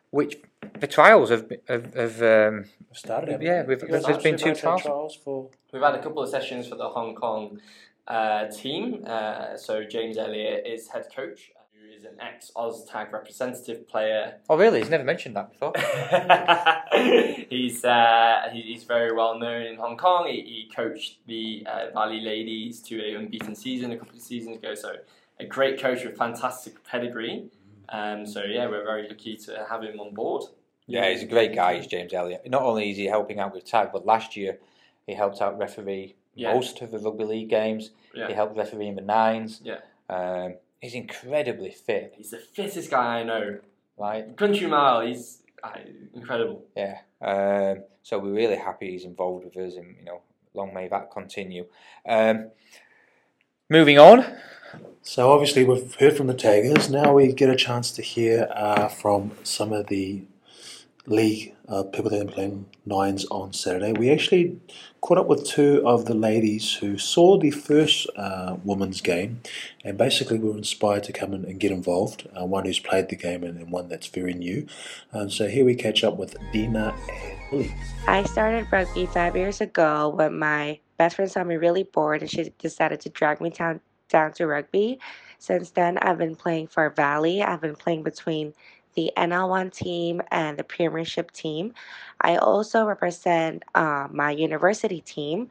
[0.09, 0.33] Which
[0.79, 3.41] the trials have have, have um, Started.
[3.41, 3.69] Yeah, we?
[3.75, 4.81] we've- You there's guys been two trials.
[4.81, 5.49] trials for.
[5.71, 7.61] We've had a couple of sessions for the Hong Kong
[8.11, 9.03] uh, team.
[9.07, 14.35] Uh, so James Elliott is head coach, who is an ex OzTag representative player.
[14.49, 14.79] oh really?
[14.79, 15.73] He's never mentioned that before.
[17.49, 20.27] he's uh, he, he's very well known in Hong Kong.
[20.27, 24.57] He, he coached the uh, Valley Ladies to a unbeaten season a couple of seasons
[24.57, 24.75] ago.
[24.75, 24.95] So
[25.39, 27.49] a great coach with fantastic pedigree.
[27.87, 30.43] Um, so yeah, we're very lucky to have him on board.
[30.87, 32.41] Yeah, he's a great guy, he's James Elliott.
[32.49, 34.59] Not only is he helping out with tag, but last year
[35.07, 36.53] he helped out referee Yeah.
[36.53, 37.91] most of the rugby league games.
[38.13, 38.27] Yeah.
[38.27, 39.61] He helped referee in the nines.
[39.63, 39.79] Yeah.
[40.09, 43.59] Um, he's incredibly fit, He's the fittest guy I know.
[43.97, 44.35] right?
[44.37, 45.71] Country mile, he's uh,
[46.13, 46.65] incredible.
[46.75, 46.99] Yeah.
[47.21, 50.21] Um, so we're really happy he's involved with us, and you know,
[50.53, 51.65] long may that continue.
[52.07, 52.49] Um,
[53.69, 54.25] moving on.
[55.03, 56.89] So obviously we've heard from the taggers.
[56.89, 60.23] Now we get a chance to hear uh, from some of the
[61.05, 63.91] league uh, people that are playing nines on Saturday.
[63.93, 64.59] We actually
[65.01, 69.41] caught up with two of the ladies who saw the first uh, women's game,
[69.83, 72.29] and basically were inspired to come in and get involved.
[72.39, 74.67] Uh, one who's played the game and, and one that's very new.
[75.11, 77.75] Um, so here we catch up with Dina and Willie.
[78.07, 82.29] I started rugby five years ago when my best friend saw me really bored and
[82.29, 84.99] she decided to drag me down, down to rugby.
[85.39, 87.41] Since then, I've been playing for Valley.
[87.41, 88.53] I've been playing between
[88.95, 91.73] the NL1 team and the Premiership team.
[92.21, 95.49] I also represent uh, my university team.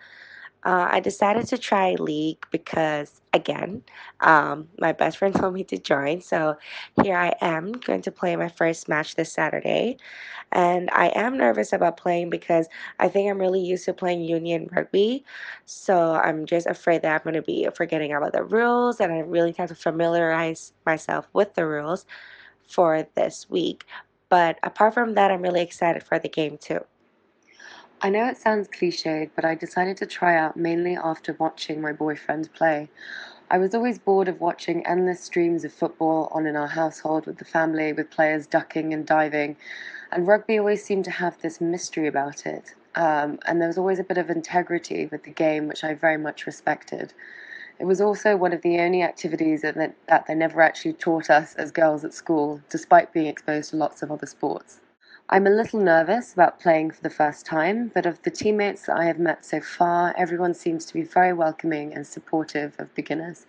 [0.65, 3.83] Uh, I decided to try league because, again,
[4.21, 6.21] um, my best friend told me to join.
[6.21, 6.57] So
[7.03, 9.97] here I am going to play my first match this Saturday.
[10.53, 14.69] And I am nervous about playing because I think I'm really used to playing union
[14.73, 15.25] rugby.
[15.65, 19.21] So I'm just afraid that I'm going to be forgetting about the rules and I
[19.21, 22.05] really have to familiarize myself with the rules
[22.71, 23.85] for this week.
[24.29, 26.85] But apart from that, I'm really excited for the game too.
[28.03, 31.93] I know it sounds cliched, but I decided to try out mainly after watching my
[31.93, 32.89] boyfriend play.
[33.51, 37.39] I was always bored of watching endless streams of football on in our household with
[37.39, 39.57] the family, with players ducking and diving,
[40.13, 42.75] and rugby always seemed to have this mystery about it.
[42.95, 46.17] Um, and there was always a bit of integrity with the game, which I very
[46.17, 47.13] much respected.
[47.81, 49.75] It was also one of the only activities that,
[50.07, 54.03] that they never actually taught us as girls at school, despite being exposed to lots
[54.03, 54.81] of other sports.
[55.31, 58.99] I'm a little nervous about playing for the first time, but of the teammates that
[58.99, 63.47] I have met so far, everyone seems to be very welcoming and supportive of beginners.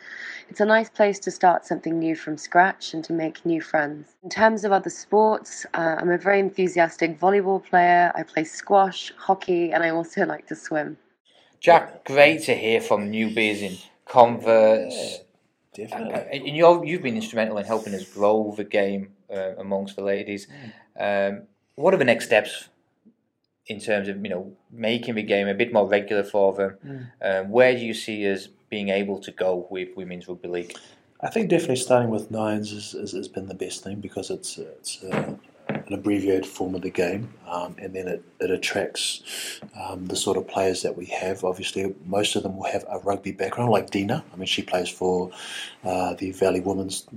[0.48, 4.16] It's a nice place to start something new from scratch and to make new friends.
[4.24, 8.14] In terms of other sports, uh, I'm a very enthusiastic volleyball player.
[8.16, 10.98] I play squash, hockey, and I also like to swim.
[11.60, 15.20] Jack, great to hear from newbies in converts.
[15.74, 16.14] Definitely.
[16.14, 20.04] Uh, and you're, you've been instrumental in helping us grow the game uh, amongst the
[20.04, 20.48] ladies.
[21.00, 21.44] Um,
[21.76, 22.68] what are the next steps
[23.68, 27.08] in terms of you know making the game a bit more regular for them?
[27.22, 30.78] Um, where do you see us being able to go with women's rugby league?
[31.22, 34.58] I think definitely starting with nines is, is, has been the best thing because it's
[34.58, 35.36] it's uh,
[35.92, 40.38] an abbreviated form of the game, um, and then it, it attracts um, the sort
[40.38, 41.44] of players that we have.
[41.44, 44.24] Obviously, most of them will have a rugby background, like Dina.
[44.32, 45.32] I mean, she plays for
[45.84, 47.08] uh, the Valley Women's,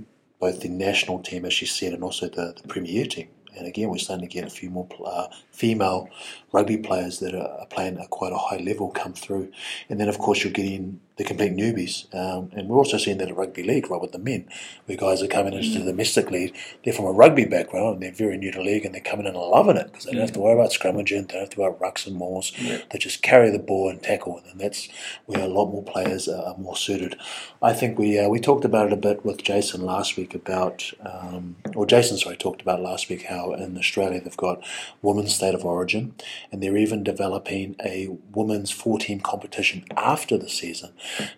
[0.41, 3.29] both the national team, as she said, and also the, the Premier team.
[3.57, 6.09] And again, we're starting to get a few more uh, female
[6.51, 9.51] rugby players that are, playing at quite a high level come through.
[9.89, 12.13] And then, of course, you're getting the complete newbies.
[12.13, 14.47] Um, and we're also seeing that at rugby league, right, with the men,
[14.85, 16.55] where guys are coming into the domestic league.
[16.83, 19.35] They're from a rugby background and they're very new to league and they're coming in
[19.35, 21.59] and loving it because they don't have to worry about scrummaging, they don't have to
[21.59, 22.51] worry about rucks and mauls.
[22.91, 24.41] They just carry the ball and tackle.
[24.49, 24.89] And that's
[25.25, 27.15] where a lot more players are, are more suited.
[27.61, 30.91] I think we uh, we talked about it a bit with Jason last week about,
[31.05, 34.61] um, or Jason, sorry, talked about last week how in Australia they've got
[35.01, 36.13] women's state of origin
[36.51, 40.91] and they're even developing a women's four team competition after the season.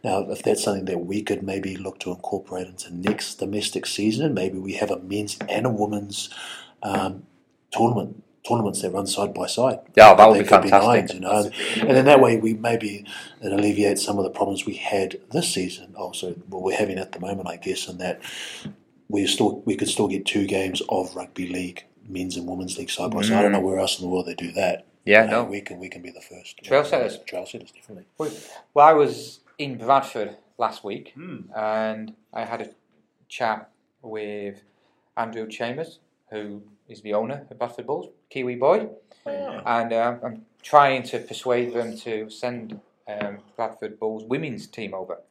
[0.04, 4.34] Now, if that's something that we could maybe look to incorporate into next domestic season,
[4.34, 6.30] maybe we have a men's and a women's
[6.84, 7.24] um,
[7.72, 8.24] tournament.
[8.48, 9.80] Tournaments that run side by side.
[9.98, 10.82] Yeah, that would be fantastic.
[10.82, 13.04] nines, you know, and, and then that way we maybe
[13.42, 15.94] it alleviates some of the problems we had this season.
[15.98, 18.22] Also, well, we're having at the moment, I guess, in that
[19.10, 22.90] we still we could still get two games of rugby league, men's and women's league
[22.90, 23.34] side by side.
[23.40, 24.86] I don't know where else in the world they do that.
[25.04, 25.44] Yeah, You no.
[25.44, 26.58] we can we can be the first.
[26.64, 27.20] Trail setters.
[27.28, 28.06] Trail setters, definitely.
[28.18, 28.32] Well,
[28.78, 31.14] I was in Bradford last week
[31.56, 32.70] and I had a
[33.30, 33.70] chat
[34.02, 34.62] with
[35.16, 36.00] Andrew Chalmers,
[36.32, 38.90] who is the owner of Bradford Bulls, Kiwi boy,
[39.66, 45.22] and uh, I'm trying to persuade them to send um, Bradford Bulls women's team over.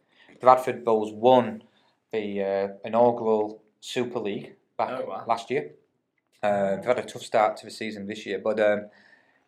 [0.40, 1.62] Bradford Bulls won
[2.12, 5.24] the uh, inaugural Super League back Oh, wow.
[5.26, 5.70] last year.
[6.42, 8.86] Uh, they've had a tough start to the season this year, but um,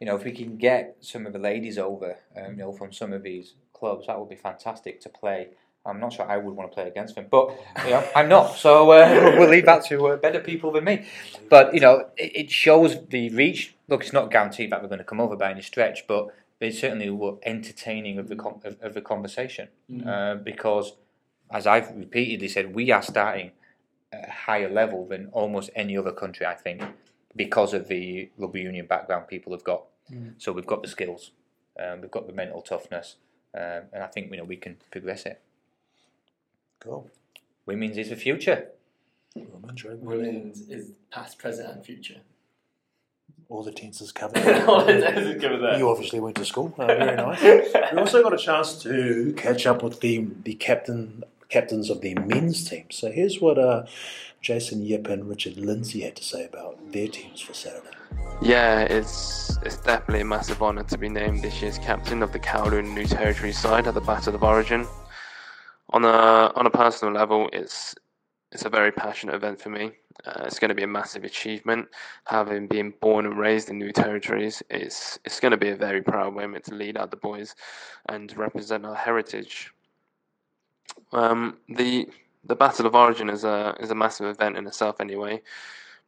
[0.00, 2.92] you know if we can get some of the ladies over, um, you know, from
[2.92, 5.48] some of these clubs, that would be fantastic to play.
[5.86, 7.50] I'm not sure I would want to play against them, but
[7.84, 8.56] you know, I'm not.
[8.56, 11.06] So uh, we'll leave that to uh, better people than me.
[11.48, 13.74] But you know, it, it shows the reach.
[13.88, 16.70] Look, it's not guaranteed that we're going to come over by any stretch, but they
[16.70, 19.68] certainly were entertaining of the com- of, of the conversation
[20.06, 20.92] uh, because,
[21.50, 23.52] as I've repeatedly said, we are starting
[24.12, 26.44] at a higher level than almost any other country.
[26.44, 26.82] I think
[27.36, 29.84] because of the rugby union background people have got.
[30.38, 31.32] So we've got the skills,
[31.78, 33.16] um, we've got the mental toughness,
[33.54, 35.40] um, and I think you know we can progress it.
[36.80, 37.10] Cool.
[37.66, 38.68] Women's is the future.
[39.34, 40.06] Women's rugby.
[40.06, 42.20] Women's is past, present, and future.
[43.48, 44.44] All the tenses covered.
[44.68, 45.78] All the tenses covered there.
[45.78, 46.74] You obviously went to school.
[46.78, 47.42] Uh, very nice.
[47.42, 52.14] we also got a chance to catch up with the the captain captains of the
[52.14, 52.86] men's team.
[52.90, 53.86] So here's what uh,
[54.40, 57.90] Jason Yip and Richard Lindsay had to say about their teams for Saturday.
[58.40, 62.38] Yeah, it's it's definitely a massive honour to be named this year's captain of the
[62.38, 64.86] Kowloon New Territory side at the Battle of Origin.
[65.90, 67.94] On a on a personal level, it's
[68.52, 69.92] it's a very passionate event for me.
[70.24, 71.88] Uh, it's going to be a massive achievement.
[72.24, 76.02] Having been born and raised in New Territories, it's it's going to be a very
[76.02, 77.54] proud moment to lead out the boys
[78.08, 79.72] and represent our heritage.
[81.12, 82.08] Um, the
[82.44, 85.42] the Battle of Origin is a is a massive event in itself, anyway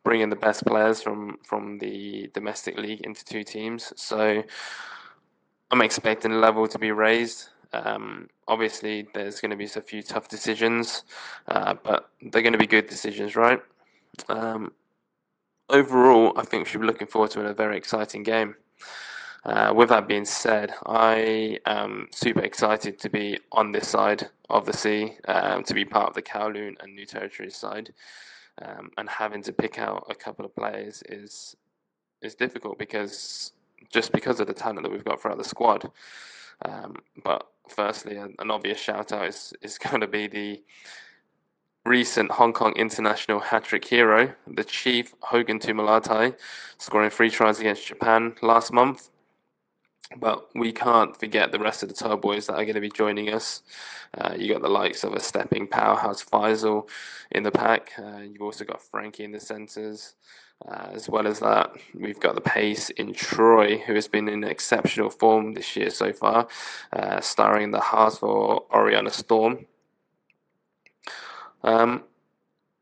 [0.02, 3.92] bringing the best players from from the domestic league into two teams.
[3.96, 4.42] So
[5.70, 7.48] I'm expecting the level to be raised.
[7.72, 11.04] Um, obviously, there's going to be a few tough decisions,
[11.46, 13.60] uh, but they're going to be good decisions, right?
[14.28, 14.72] Um,
[15.68, 18.56] overall, I think we should be looking forward to a very exciting game.
[19.44, 24.66] Uh, with that being said, I am super excited to be on this side of
[24.66, 27.92] the sea, um, to be part of the Kowloon and New Territories side
[28.62, 31.56] um, and having to pick out a couple of players is
[32.22, 33.52] is difficult because
[33.90, 35.90] just because of the talent that we've got throughout the squad.
[36.66, 40.62] Um, but firstly, an, an obvious shout out is is going to be the
[41.86, 46.36] recent Hong Kong international hat trick hero, the chief Hogan Tumalatai,
[46.76, 49.10] scoring three tries against Japan last month.
[50.16, 52.90] But we can't forget the rest of the tall boys that are going to be
[52.90, 53.62] joining us.
[54.18, 56.88] Uh, you got the likes of a stepping powerhouse Faisal
[57.30, 57.92] in the pack.
[57.96, 60.14] Uh, you've also got Frankie in the centres.
[60.68, 64.44] Uh, as well as that, we've got the pace in Troy, who has been in
[64.44, 66.48] exceptional form this year so far,
[66.92, 69.64] uh, starring in the heart for Oriana Storm.
[71.62, 72.04] Um,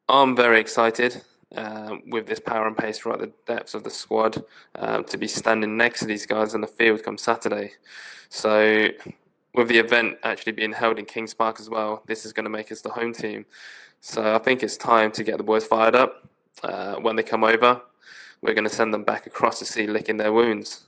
[0.08, 1.22] I'm very excited
[1.56, 4.42] uh, with this power and pace throughout the depths of the squad
[4.76, 7.72] um, to be standing next to these guys on the field come Saturday.
[8.28, 8.88] So,
[9.54, 12.50] with the event actually being held in Kings Park as well, this is going to
[12.50, 13.46] make us the home team.
[14.00, 16.28] So, I think it's time to get the boys fired up.
[16.62, 17.80] Uh, when they come over,
[18.42, 20.84] we're going to send them back across the sea licking their wounds.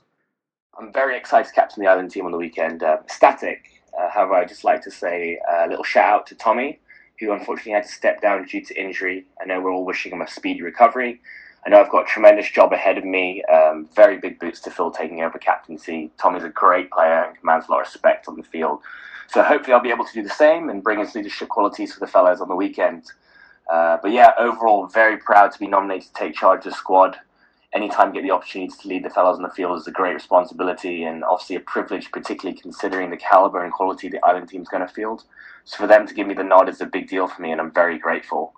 [0.77, 2.83] I'm very excited to captain the Island team on the weekend.
[2.83, 3.81] Uh, static.
[3.97, 6.79] Uh, however, I'd just like to say a little shout out to Tommy,
[7.21, 9.25] who unfortunately had to step down due to injury.
[9.39, 11.21] I know we're all wishing him a speedy recovery.
[11.65, 13.43] I know I've got a tremendous job ahead of me.
[13.43, 16.11] Um, very big boots to fill taking over captaincy.
[16.19, 18.79] Tommy's a great player and commands a lot of respect on the field.
[19.27, 21.99] So hopefully I'll be able to do the same and bring his leadership qualities for
[21.99, 23.03] the fellows on the weekend.
[23.71, 27.17] Uh, but yeah, overall, very proud to be nominated to take charge of the squad.
[27.73, 30.13] Anytime you get the opportunity to lead the fellows on the field is a great
[30.13, 34.85] responsibility and obviously a privilege, particularly considering the caliber and quality the Island team's going
[34.85, 35.23] to field.
[35.63, 37.61] So for them to give me the nod is a big deal for me, and
[37.61, 38.53] I'm very grateful.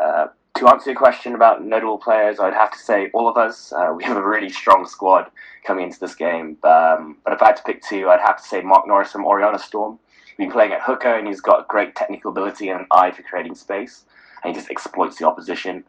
[0.00, 3.72] Uh, to answer your question about notable players, I'd have to say all of us.
[3.72, 5.30] Uh, we have a really strong squad
[5.66, 6.56] coming into this game.
[6.62, 9.24] Um, but if I had to pick two, I'd have to say Mark Norris from
[9.24, 9.98] Oriana Storm.
[10.26, 13.22] He's been playing at hooker, and he's got great technical ability and an eye for
[13.22, 14.04] creating space,
[14.42, 15.84] and he just exploits the opposition.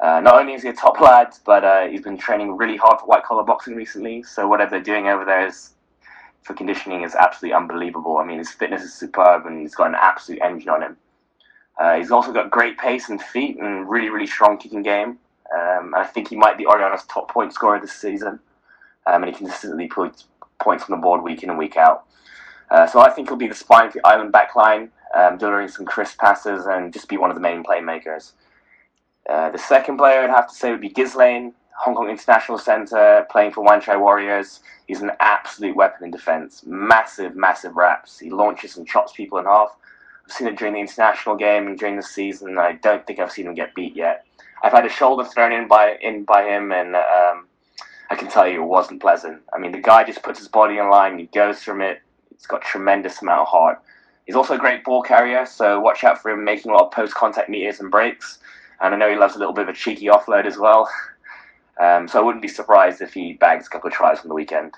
[0.00, 3.00] Uh, not only is he a top lad, but uh, he's been training really hard
[3.00, 4.22] for white collar boxing recently.
[4.22, 5.70] So whatever they're doing over there is
[6.42, 8.18] for conditioning is absolutely unbelievable.
[8.18, 10.96] I mean, his fitness is superb, and he's got an absolute engine on him.
[11.78, 15.18] Uh, he's also got great pace and feet, and really, really strong kicking game.
[15.54, 18.38] Um, and I think he might be Oriana's top point scorer this season,
[19.06, 20.24] um, and he consistently puts
[20.58, 22.04] points on the board week in and week out.
[22.70, 25.86] Uh, so I think he'll be the spine of the Island backline, um, delivering some
[25.86, 28.32] crisp passes and just be one of the main playmakers.
[29.28, 33.26] Uh, the second player I'd have to say would be Ghislaine, Hong Kong International Centre,
[33.30, 34.60] playing for Wan Chai Warriors.
[34.86, 36.62] He's an absolute weapon in defence.
[36.64, 38.18] Massive, massive raps.
[38.18, 39.76] He launches and chops people in half.
[40.24, 42.58] I've seen it during the international game and during the season.
[42.58, 44.26] I don't think I've seen him get beat yet.
[44.62, 47.46] I've had a shoulder thrown in by in by him, and um,
[48.10, 49.42] I can tell you it wasn't pleasant.
[49.52, 52.00] I mean, the guy just puts his body in line, he goes from it.
[52.30, 53.82] He's got tremendous amount of heart.
[54.24, 56.92] He's also a great ball carrier, so watch out for him making a lot of
[56.92, 58.38] post contact meters and breaks.
[58.80, 60.88] And I know he loves a little bit of a cheeky offload as well.
[61.80, 64.34] Um, so I wouldn't be surprised if he bags a couple of tries on the
[64.34, 64.74] weekend.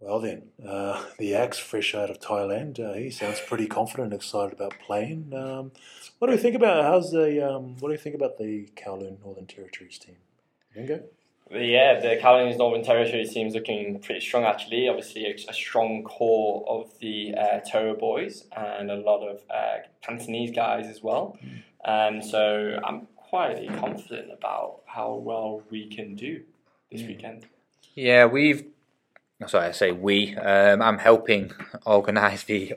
[0.00, 4.20] Well then, uh, the Axe, fresh out of Thailand, uh, he sounds pretty confident, and
[4.20, 5.32] excited about playing.
[5.32, 5.72] Um,
[6.18, 9.20] what do we think about how's the um, what do you think about the Kowloon
[9.24, 10.16] Northern Territories team?
[10.76, 11.04] Ringo?
[11.50, 14.88] Yeah, the Kowloon's Northern Territories team is looking pretty strong actually.
[14.88, 19.78] Obviously, a, a strong core of the uh, Toro boys and a lot of uh,
[20.02, 21.38] Cantonese guys as well.
[21.84, 26.40] Um, so I'm quietly confident about how well we can do
[26.92, 27.44] this weekend.
[27.96, 28.64] Yeah, we've.
[29.48, 30.36] Sorry, I say we.
[30.36, 31.50] Um, I'm helping
[31.84, 32.74] organise the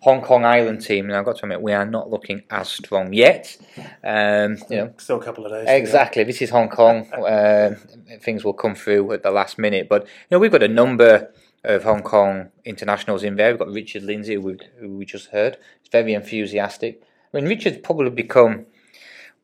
[0.00, 3.12] Hong Kong Island team, and I've got to admit we are not looking as strong
[3.12, 3.56] yet.
[4.02, 5.60] Um, you know, Still a couple of days.
[5.60, 5.76] to go.
[5.76, 6.24] exactly.
[6.24, 7.06] This is Hong Kong.
[7.14, 7.76] Um
[8.20, 11.32] things will come through at the last minute, but you know we've got a number
[11.62, 13.50] of Hong Kong internationals in there.
[13.52, 15.56] We've got Richard Lindsay, who we, who we just heard.
[15.80, 17.00] He's very enthusiastic.
[17.32, 18.66] I mean, Richard's probably become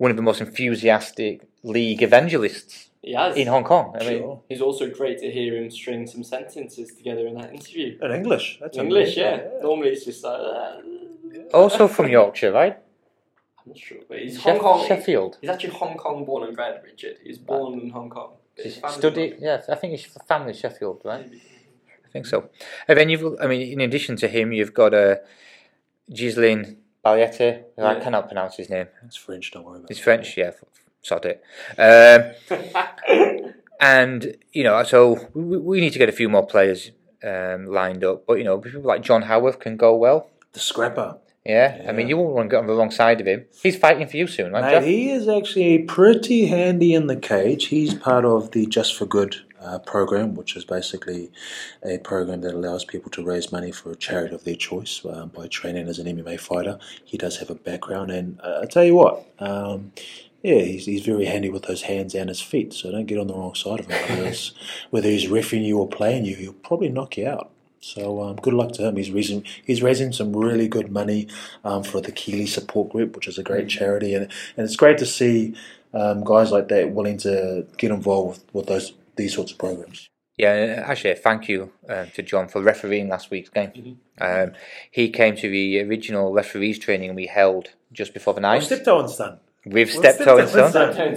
[0.02, 1.34] one of the most enthusiastic
[1.76, 3.36] league evangelists He has.
[3.36, 3.86] in Hong Kong.
[4.00, 4.36] I mean, Sure.
[4.52, 7.88] It's also great to hear him string some sentences together in that interview.
[8.04, 8.46] In English.
[8.60, 9.38] That's English, amazing.
[9.56, 9.62] yeah.
[9.68, 10.40] Normally it's just like.
[10.40, 10.80] Uh,
[11.62, 12.76] also from Yorkshire, right?
[13.58, 14.78] I'm not sure, but he's Sheff- Hong Kong.
[14.88, 15.32] Sheffield.
[15.40, 17.16] He's actually Hong Kong born and bred, Richard.
[17.24, 18.30] He's was born in Hong Kong.
[18.56, 21.26] but his He's family- studied, yeah, I think his family Sheffield, right?
[22.06, 22.38] I think so.
[22.88, 25.16] And then you've, I mean, in addition to him, you've got uh,
[26.18, 26.62] Ghislaine
[27.02, 27.40] Barriette.
[27.40, 28.00] I Yeah.
[28.00, 28.86] cannot pronounce his name.
[29.04, 30.02] It's French, don't worry about He's it.
[30.02, 30.52] French, yeah,
[31.02, 31.42] sod it.
[31.78, 36.90] Um, and, you know, so we, we need to get a few more players
[37.24, 38.26] um, lined up.
[38.26, 40.28] But, you know, people like John Howarth can go well.
[40.52, 41.18] The scrapper.
[41.44, 43.46] Yeah, I mean, you won't want to get on the wrong side of him.
[43.62, 47.68] He's fighting for you soon, right, he is actually pretty handy in the cage.
[47.68, 51.30] He's part of the Just for Good uh, program, which is basically
[51.82, 55.28] a program that allows people to raise money for a charity of their choice um,
[55.28, 56.78] by training as an MMA fighter.
[57.04, 59.92] He does have a background, and uh, I tell you what, um,
[60.42, 62.72] yeah, he's, he's very handy with those hands and his feet.
[62.72, 64.18] So don't get on the wrong side of him.
[64.18, 64.36] Whether,
[64.90, 67.50] whether he's refereeing you or playing you, he'll probably knock you out.
[67.80, 68.96] So um, good luck to him.
[68.96, 71.28] He's raising he's raising some really good money
[71.64, 74.24] um, for the KELY Support Group, which is a great charity, and
[74.56, 75.54] and it's great to see
[75.94, 80.08] um, guys like that willing to get involved with, with those these sorts of programs.
[80.36, 83.98] Yeah, actually, thank you uh, to John for refereeing last week's game.
[84.18, 84.52] Um,
[84.90, 89.10] he came to the original referees training we held just before the night Steptoe and
[89.10, 89.38] Son.
[89.66, 91.16] with Well, Steptoe and Steptoe and Son.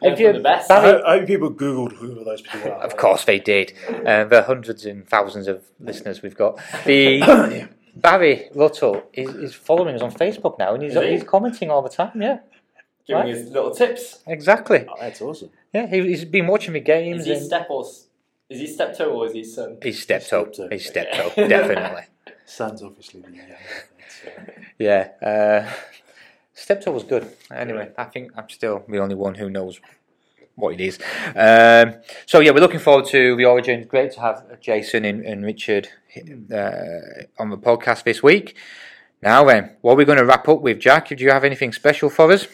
[0.00, 0.70] So, Have yeah, you- the best.
[0.72, 2.80] I Barry- hope, I hope people googled who those people are.
[2.82, 3.74] Of course they did.
[4.04, 6.58] Uh, the hundreds and thousands of listeners we've got.
[6.84, 11.10] The Barry Luttle is, is following us on Facebook now, and he's Is he?
[11.12, 12.20] he's commenting all the time.
[12.20, 12.38] Yeah,
[13.06, 13.34] Giving Right.
[13.34, 14.22] his little tips.
[14.26, 14.86] exactly.
[14.88, 15.50] Oh, that's awesome.
[15.74, 17.20] Yeah, he, he's been watching the games.
[17.22, 17.84] Is he and step or
[18.48, 19.76] is he step toe or is he son?
[19.82, 20.44] he's Steptoe.
[20.52, 20.68] Steptoe.
[20.70, 22.02] He's Steptoe, definitely.
[22.46, 23.46] Son's obviously the young.
[24.22, 24.30] So.
[24.78, 25.08] Yeah.
[25.20, 25.70] Uh,
[26.54, 27.30] Steptoe was good.
[27.52, 29.80] Anyway, I think I'm still the only one who knows
[30.54, 30.98] what it is.
[31.34, 31.96] Um,
[32.26, 33.84] so yeah, we're looking forward to the Origin.
[33.84, 38.56] Great to have Jason and, and Richard uh, on the podcast this week.
[39.20, 41.08] Now then, what are we going to wrap up with, Jack?
[41.08, 42.46] Do you have anything special for us?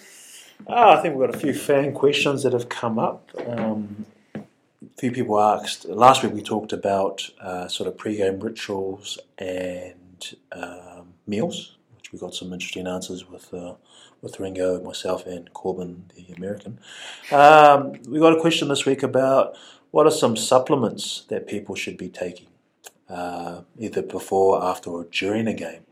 [0.66, 3.30] Ah, I think we've got a few fan questions that have come up.
[3.46, 4.42] Um, a
[4.98, 6.32] few people asked last week.
[6.32, 12.52] We talked about uh, sort of pre-game rituals and um, meals, which we got some
[12.52, 13.74] interesting answers with uh,
[14.22, 16.78] with Ringo, myself, and Corbin, the American.
[17.32, 19.56] Um, we got a question this week about
[19.92, 22.48] what are some supplements that people should be taking,
[23.08, 25.86] uh, either before, after, or during a game.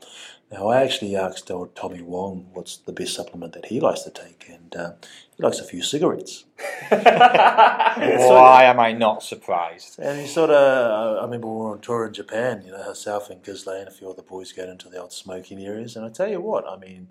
[0.50, 4.10] Now, I actually asked old Tommy Wong what's the best supplement that he likes to
[4.10, 4.92] take, and uh,
[5.36, 6.44] he likes a few cigarettes.
[6.88, 9.98] Why am I not surprised?
[9.98, 13.28] And he sort of, I remember we were on tour in Japan, you know, herself
[13.30, 15.96] and Ghislaine and a few other boys go into the old smoking areas.
[15.96, 17.08] And I tell you what, I mean,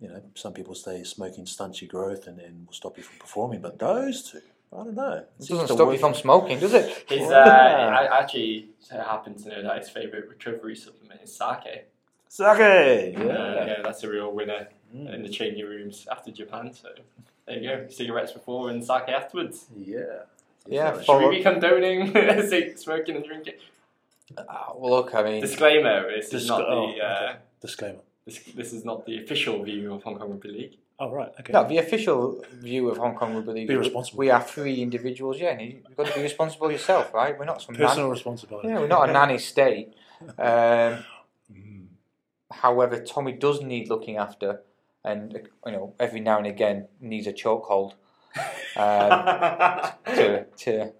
[0.00, 3.18] you know, some people say smoking stunts your growth and, and will stop you from
[3.18, 4.40] performing, but those two,
[4.72, 5.24] I don't know.
[5.38, 7.04] It seems doesn't stop work- you from smoking, does it?
[7.08, 7.96] His, uh, Yeah.
[7.98, 11.86] I actually happen to know that his favourite recovery supplement is sake.
[12.36, 13.16] Sake!
[13.16, 13.66] Uh, Yeah.
[13.66, 15.14] yeah, that's a real winner Mm.
[15.14, 16.72] in the changing rooms after Japan.
[16.72, 16.88] So
[17.46, 19.66] there you go, cigarettes before and sake afterwards.
[19.76, 20.22] Yeah.
[20.68, 22.12] Yeah, Should follow- we be condoning
[22.76, 23.54] smoking and drinking?
[24.36, 24.42] Uh,
[24.74, 27.36] well, look, I mean, Disclaimer: This is not oh, the uh, okay.
[27.60, 28.00] Disclaimer.
[28.26, 30.76] this, this is not the official view of Hong Kong Rugby League.
[30.98, 31.52] Oh, right, okay.
[31.52, 33.68] no, the official view of Hong Kong Rugby League.
[33.68, 34.18] Be responsible.
[34.18, 35.38] We are three individuals.
[35.38, 37.38] Yeah, and you've got to be responsible yourself, right?
[37.38, 38.68] We're not some nan- Personal responsibility.
[38.68, 39.88] Yeah, we're not a nanny state.
[40.20, 41.04] Um, Mm.
[42.50, 44.62] However, Tommy does need looking after,
[45.04, 47.94] and you know, every now and again needs a chokehold.
[48.76, 50.92] um, to, to,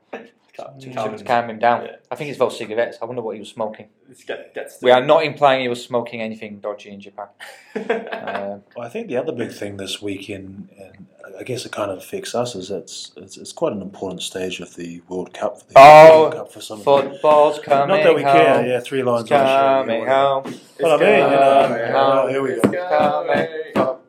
[0.57, 1.88] to, to, to calm him down.
[2.11, 2.98] I think it's those cigarettes.
[3.00, 3.88] I wonder what he was smoking.
[4.26, 7.26] Get, We are not implying he was smoking anything dodgy in Japan.
[7.74, 11.07] um, Well, I think the other big thing this weekend, and
[11.38, 14.61] I guess it kind of affects us, is it's it's, it's quite an important stage
[14.61, 15.59] of the World Cup.
[15.59, 18.32] For the Oh, World Cup for some football's coming Not that we home.
[18.36, 20.54] care, yeah, three lines It's on the show, coming yeah, home.
[20.80, 23.65] But I mean, you know, oh, here we It's go.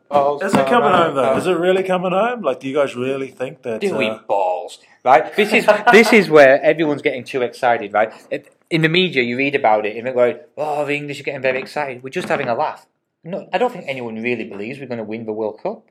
[0.08, 0.38] Coming.
[0.38, 1.36] Football's Is it coming home though?
[1.36, 2.42] Is it really coming home?
[2.42, 3.80] Like, do you guys really think that?
[3.80, 5.34] Doing uh, balls, right?
[5.36, 8.12] This is this is where everyone's getting too excited, right?
[8.30, 11.24] It- In the media, you read about it and they're going, "Oh, the English are
[11.24, 12.86] getting very excited." We're just having a laugh.
[13.24, 15.84] No, I don't think anyone really believes we're going to win the World Cup.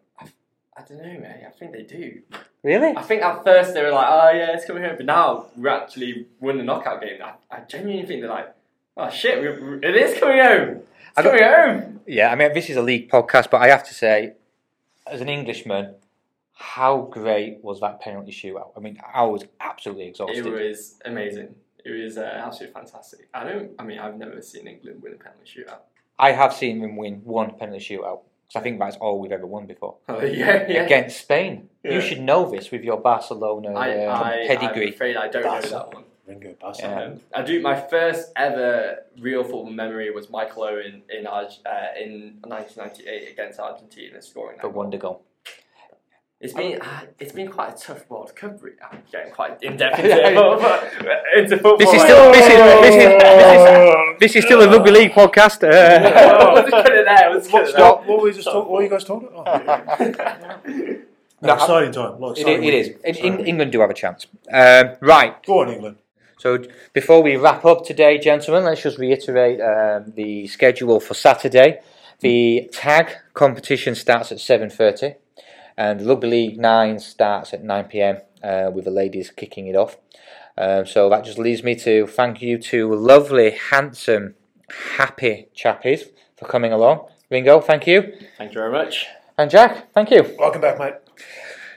[0.80, 1.42] I don't know, mate.
[1.48, 2.22] I think they do.
[2.62, 2.96] Really?
[2.96, 5.70] I think at first they were like, oh yeah, it's coming home, but now we're
[5.70, 7.20] actually won the knockout game.
[7.24, 8.54] I, I genuinely think they're like,
[8.96, 10.82] oh shit, we, we, it is coming home.
[11.18, 12.00] I home.
[12.06, 14.34] Yeah, I mean, this is a league podcast, but I have to say,
[15.06, 15.96] as an Englishman,
[16.54, 18.72] how great was that penalty shootout?
[18.76, 20.46] I mean, I was absolutely exhausted.
[20.46, 21.56] It was amazing.
[21.86, 23.30] It was uh, absolutely fantastic.
[23.34, 23.72] I don't.
[23.80, 25.80] I mean, I've never seen England win a penalty shootout.
[26.20, 28.22] I have seen them win one penalty shootout.
[28.48, 29.98] 'cause I think that's all we've ever won before.
[30.10, 30.84] Oh, yeah, yeah.
[30.84, 31.70] Against Spain.
[31.84, 31.96] Yeah.
[31.96, 34.90] You should know this with your Barcelona I, uh, I, I'm pedigree.
[34.94, 36.04] afraid I don't know that one.
[36.28, 37.06] Ringo Barca.
[37.14, 37.62] Um, I do.
[37.62, 41.48] My first ever real football memory was Michael Owen in uh,
[42.02, 44.78] in 1998 against Argentina scoring that The goal.
[44.84, 45.22] wonder goal.
[46.40, 48.62] It's been uh, it's been quite a tough World Cup.
[48.62, 50.60] re- I'm getting quite in depth into, football,
[51.36, 51.78] into football.
[51.78, 55.12] This is still this is this is this is, this is still a rugby league
[55.14, 55.64] podcast.
[55.64, 57.34] Oh, Uh, let's cut it there.
[57.34, 57.86] Let's cut it there.
[57.86, 58.60] What, what were we just talking?
[58.70, 59.30] What were you guys talking?
[59.30, 60.00] about?
[61.40, 61.48] Oh.
[61.50, 62.20] No, exciting time.
[62.20, 62.88] Look, it, it is.
[63.04, 63.46] In, in.
[63.46, 64.26] England do have a chance.
[64.52, 65.42] Um, right.
[65.46, 65.98] Go on, England.
[66.38, 66.64] So
[66.94, 71.80] before we wrap up today, gentlemen, let's just reiterate um, the schedule for Saturday.
[72.20, 75.16] The tag competition starts at seven thirty,
[75.76, 78.18] and Rugby League Nine starts at nine pm.
[78.44, 79.98] Uh, with the ladies kicking it off.
[80.60, 84.36] Um, so that just leaves me to thank you two lovely, handsome,
[84.98, 87.08] happy chappies for coming along.
[87.32, 89.08] Ringo, thank you, Thank you very much.
[89.40, 90.36] and Jack, thank you.
[90.38, 90.94] Welcome back, mate.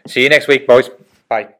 [0.06, 0.90] See you next week, boys.
[1.30, 1.54] Bye.